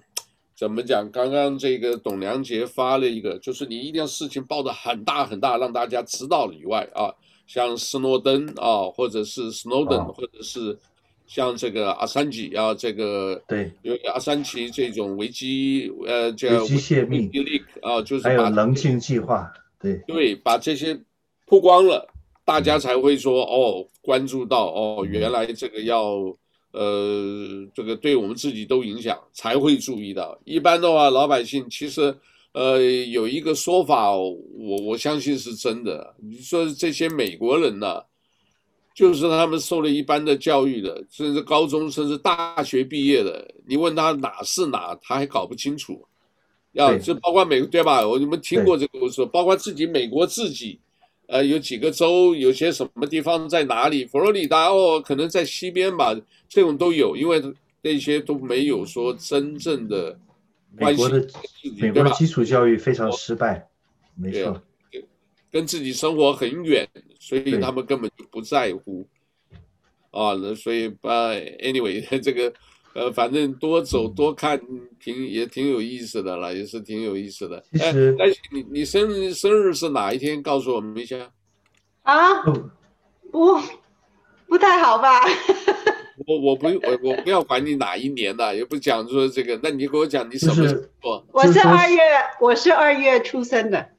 [0.58, 1.12] 怎么讲？
[1.12, 7.14] 刚刚这个董良杰发了一个，就是你一定要事情报的很大很大，让大家知道了以外啊，
[7.46, 10.78] 像斯诺登啊，或者是 Snowden，、哦、或者是
[11.28, 17.30] 像这个阿桑奇啊，这个对，因为阿三奇这种危机呃叫危机泄密
[17.82, 20.98] 啊，就是还有棱镜计划，对对，把这些
[21.46, 22.08] 曝光了，
[22.46, 26.34] 大家才会说哦，关注到哦，原来这个要。
[26.76, 30.38] 呃，这个对我们自己都影响，才会注意到。
[30.44, 32.14] 一般的话，老百姓其实，
[32.52, 36.14] 呃，有一个说法，我我相信是真的。
[36.22, 38.04] 你说这些美国人呢，
[38.94, 46.06] 就是他们受了一般的教育的，甚至高中甚至大学毕业的，你问他哪是哪，他还搞不清楚。
[46.74, 48.06] 要就包括美国对吧？
[48.06, 50.78] 我你们听过这个故事，包括自己美国自己，
[51.28, 54.06] 呃，有几个州，有些什么地方在哪里？
[54.06, 56.16] 佛罗里达哦，可能在西边吧，
[56.48, 57.42] 这种都有，因为
[57.82, 60.18] 那些都没有说真正的
[60.78, 61.04] 关系。
[61.04, 61.28] 美国的
[61.80, 63.68] 美国的基础教育非常失败，
[64.16, 64.62] 没错，
[65.52, 66.88] 跟自己生活很远，
[67.20, 69.08] 所以他们根本就不在乎。
[70.12, 72.54] 啊，那所以把 anyway 这个。
[72.96, 74.58] 呃，反正多走多看，
[75.02, 77.62] 挺也挺有意思的了，也是挺有意思的。
[77.74, 80.42] 其实，哎，你你生日生日是哪一天？
[80.42, 81.30] 告诉我们一下。
[82.04, 82.42] 啊，
[83.34, 83.60] 不，
[84.48, 85.20] 不太好吧？
[86.26, 89.60] 我我不我我不要管你哪一年的，也不讲说这个。
[89.62, 91.28] 那你给我讲你什么星座？
[91.34, 92.02] 我是二月，
[92.40, 93.90] 我是二月出生的。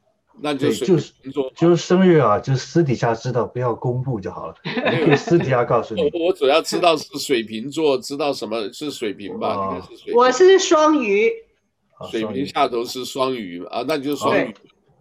[0.40, 1.12] 那就是就是
[1.54, 4.54] 就是生日啊，就是私底下知道，不要公布就好了。
[4.64, 6.02] 可以私底下告诉你。
[6.12, 9.70] 我主要知道是水瓶座，知道什么是水瓶吧？
[9.72, 10.14] 应该是水瓶。
[10.14, 11.30] 我是双鱼。
[12.10, 14.54] 水瓶下头是双鱼啊，那就是双鱼。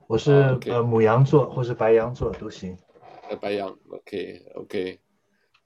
[0.07, 2.77] 我是呃母羊座或是白羊座都行。
[3.29, 4.99] 呃，白羊，OK OK。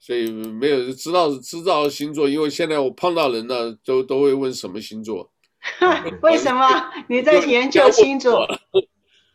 [0.00, 5.30] 所以没有知道知道星座，因为现在我碰到人呢，都都会问什么星座。
[6.22, 6.66] 为什么
[7.06, 8.48] 你在研究星座？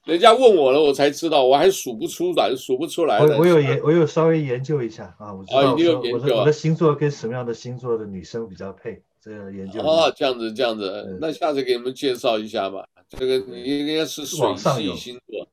[0.06, 3.20] 人家问我了，我才知道，我还数不出来，数不出来。
[3.20, 9.82] 我我有研，我有稍微研究一下啊，我知道我说我的我的星座跟什么样的星座的女生比较配，这样研究。
[9.82, 12.88] 哦，这样子这样子，那下次给你们介绍一下吧。
[13.10, 15.48] 这个你应该是水系星座，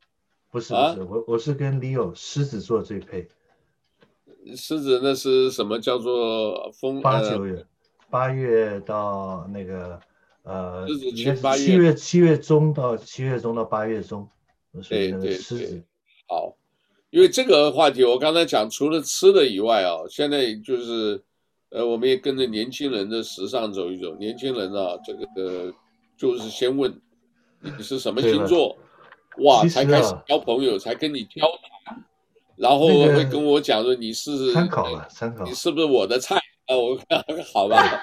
[0.50, 3.26] 不是不是，我我是跟 Leo 狮子座最配。
[4.54, 7.00] 狮子那是什么叫做风？
[7.00, 7.64] 八九月，
[8.10, 9.98] 八月到那个
[10.42, 10.86] 呃，
[11.56, 14.28] 七月七月中到七月中到八月中。
[14.88, 15.82] 对对对，
[16.26, 16.56] 好，
[17.10, 21.22] 因为这个话题我刚才讲，除了吃的以外啊，现在就是，
[21.68, 24.14] 呃，我们也跟着年轻人的时尚走一走。
[24.16, 25.72] 年轻人啊，这个呃，
[26.16, 26.98] 就是先问
[27.60, 28.76] 你是什么星座，
[29.38, 31.46] 哇，才开始交朋友，才跟你交
[31.84, 32.02] 谈，
[32.56, 36.74] 然后会跟我讲说你是参考了，参考，你是不是我的菜啊？
[36.74, 36.98] 我
[37.52, 38.02] 好吧。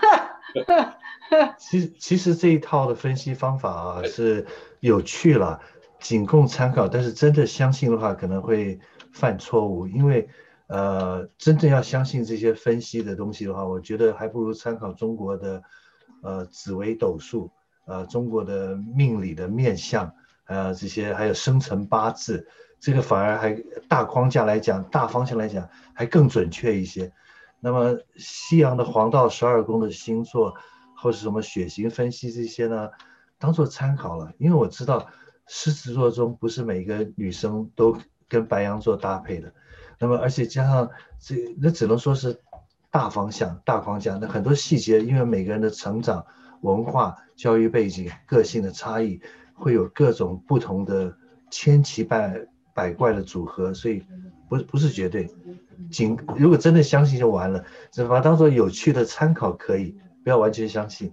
[1.60, 4.46] 其实其实这一套的分析方法啊是
[4.82, 5.60] 有趣了。
[6.00, 8.80] 仅供参考，但是真的相信的话，可能会
[9.12, 9.86] 犯错误。
[9.86, 10.28] 因为，
[10.68, 15.62] 呃，真正要相信这些分析的东西的话，我觉得还不如参考中国的，
[16.24, 17.52] 呃，紫微斗数，
[17.86, 20.14] 呃，中国的命理的面相，
[20.46, 22.48] 呃，这些还有生辰八字，
[22.80, 27.12] 这个反而还大框架来讲，大方向来讲还更准确一些。
[27.60, 30.56] 那么，西洋的黄道十二宫的星座，
[30.96, 32.90] 或是什么血型分析这些呢，
[33.38, 35.08] 当做参考了，因为我知道。
[35.52, 37.98] 狮子座中不是每个女生都
[38.28, 39.52] 跟白羊座搭配的，
[39.98, 42.40] 那么而且加上这，那只能说是
[42.92, 44.16] 大方向、大框架。
[44.22, 46.24] 那很多细节，因为每个人的成长、
[46.62, 49.20] 文化、教育背景、个性的差异，
[49.56, 51.18] 会有各种不同的
[51.50, 52.46] 千奇百
[52.76, 54.04] 百怪的组合，所以
[54.48, 55.28] 不不是绝对。
[55.90, 61.12] 仅如果真的相信就完了，只把它当做有趣的参考可以，不要完全相信。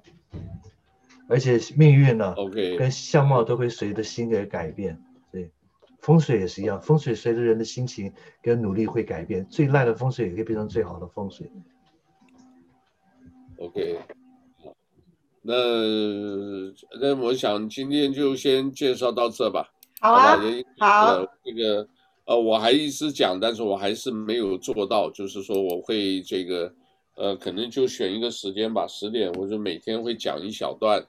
[1.28, 4.96] 而且命运呢，OK，跟相貌都会随着心而改变。
[5.32, 5.50] 对，
[6.00, 9.44] 风水也是一样，风水随着人的心情跟努力会改变。
[9.46, 11.50] 最烂的风水也可以变成最好的风水。
[13.58, 13.98] OK，
[15.42, 15.54] 那
[17.00, 19.68] 那我想今天就先介绍到这吧。
[20.00, 20.38] 好啊，
[20.78, 21.26] 好。
[21.42, 21.88] 这个
[22.26, 26.72] 呃，我还一直讲，但是我还是没有做到，就是说我会这个
[27.16, 31.04] 呃，可能就选一个时间吧，十点，我就每天会讲一小段。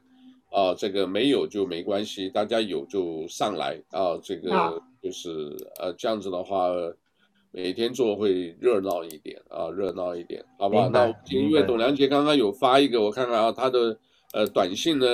[0.58, 4.50] 啊，这个没有就没关系，大家有就上来啊，这个
[5.04, 6.72] 就是呃这样子的话，
[7.52, 10.90] 每天做会热闹一点啊，热闹一点，好吧？
[10.92, 13.96] 那因为董良杰刚刚有发一个，我看看啊，他的
[14.34, 15.06] 呃短信呢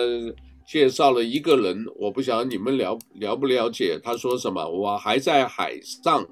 [0.65, 4.65] 介绍了一个人，我不晓得你们了了不了解，他说什么？
[4.65, 6.25] 我还在海上，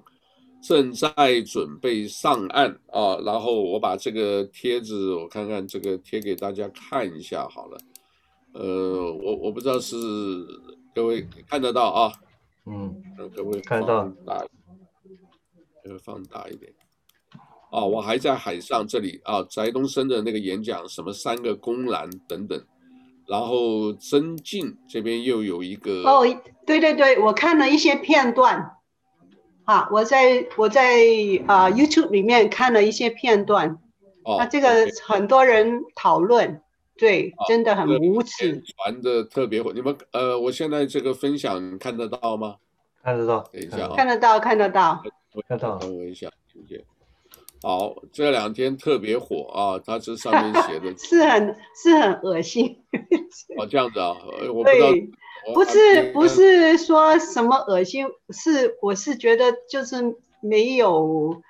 [0.64, 7.78] 正在准备上岸啊，然后我把这个贴子我看看这个贴给大家看一下好了。
[8.54, 9.96] 呃，我我不知道是
[10.94, 12.12] 各位看得到啊，
[12.66, 13.02] 嗯，
[13.34, 14.46] 各位看到大，
[15.86, 16.70] 呃，放大一点，
[17.72, 22.62] 啊，我还在海上这里啊，翟东升的那个演讲，什么三个公栏等等，
[23.26, 26.26] 然后曾静这边又有一个，哦，
[26.66, 28.74] 对对对，我看了一些片段，
[29.64, 31.00] 啊，我在我在
[31.48, 33.80] 啊 YouTube 里面看了一些片段，
[34.26, 36.62] 哦，那这个很多人讨论。
[37.02, 39.74] 对，真的很无耻，传的特别火。
[39.74, 42.58] 你们呃，我现在这个分享看得到吗？
[43.04, 45.02] 看得到，等一下啊，看得到，看得到，
[45.48, 45.80] 看到。
[45.80, 46.86] 等我一下，谢谢。
[47.64, 49.82] 好，这两天特别火啊！
[49.84, 52.78] 它这上面写的 是很是很恶心。
[53.58, 54.16] 哦，这样子啊，
[54.54, 54.90] 我不知道。
[55.56, 61.42] 不是不是说什么恶心，是我是觉得就是没有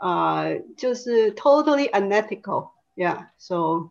[0.00, 3.90] 啊、呃，就是 totally unethical，yeah，so，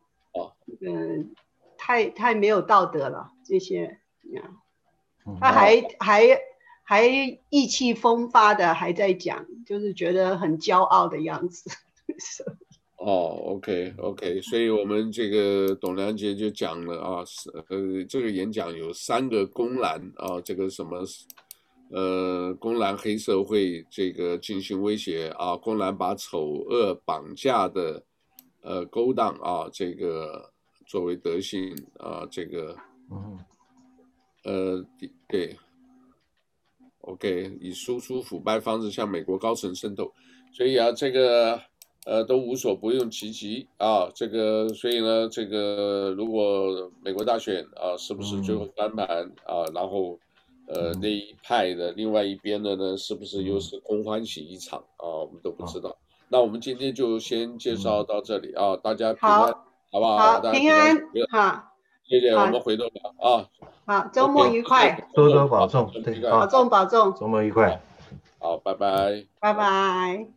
[0.68, 1.32] 哦，嗯，
[1.78, 6.40] 太太没有道德了这些，yeah，他还、嗯、还
[6.84, 7.08] 还
[7.50, 11.70] 意气风发的还在讲，就是觉得很骄傲的样子。
[12.98, 21.04] 哦，OK OK，所以我们这个董良杰就讲了啊，是呃，这个演讲有三个公然啊，这个什么
[21.92, 28.04] 呃，公然黑社会这个进行威胁啊，公然把丑恶绑架的
[28.62, 30.52] 呃勾当啊，这个
[30.88, 32.76] 作为德性啊，这个
[33.12, 33.38] 嗯
[34.44, 34.86] 呃
[35.28, 35.56] 对
[37.02, 40.12] ，OK，以输出腐败方式向美国高层渗透，
[40.52, 41.62] 所以啊，这个。
[42.06, 49.66] 呃，都无所不用其极啊，这个，所以呢，这个如果美国大选啊，是不是最后翻盘啊？
[49.74, 50.18] 然后，
[50.68, 55.04] 呃，那一派的另外一边的呢，是不是又是空欢喜一场啊？
[55.04, 55.98] 我们都不知道。
[56.30, 59.54] 那我们今天就先介绍到这里啊，大家平安，
[59.92, 60.18] 好不好？
[60.18, 60.98] 好，平安，
[61.30, 61.64] 好，
[62.08, 63.46] 谢谢，我们回头聊啊。
[63.86, 65.92] 好，周末愉快，多多保重，
[66.30, 67.82] 保重保重，周末愉快，
[68.40, 70.37] 好，拜拜，拜拜。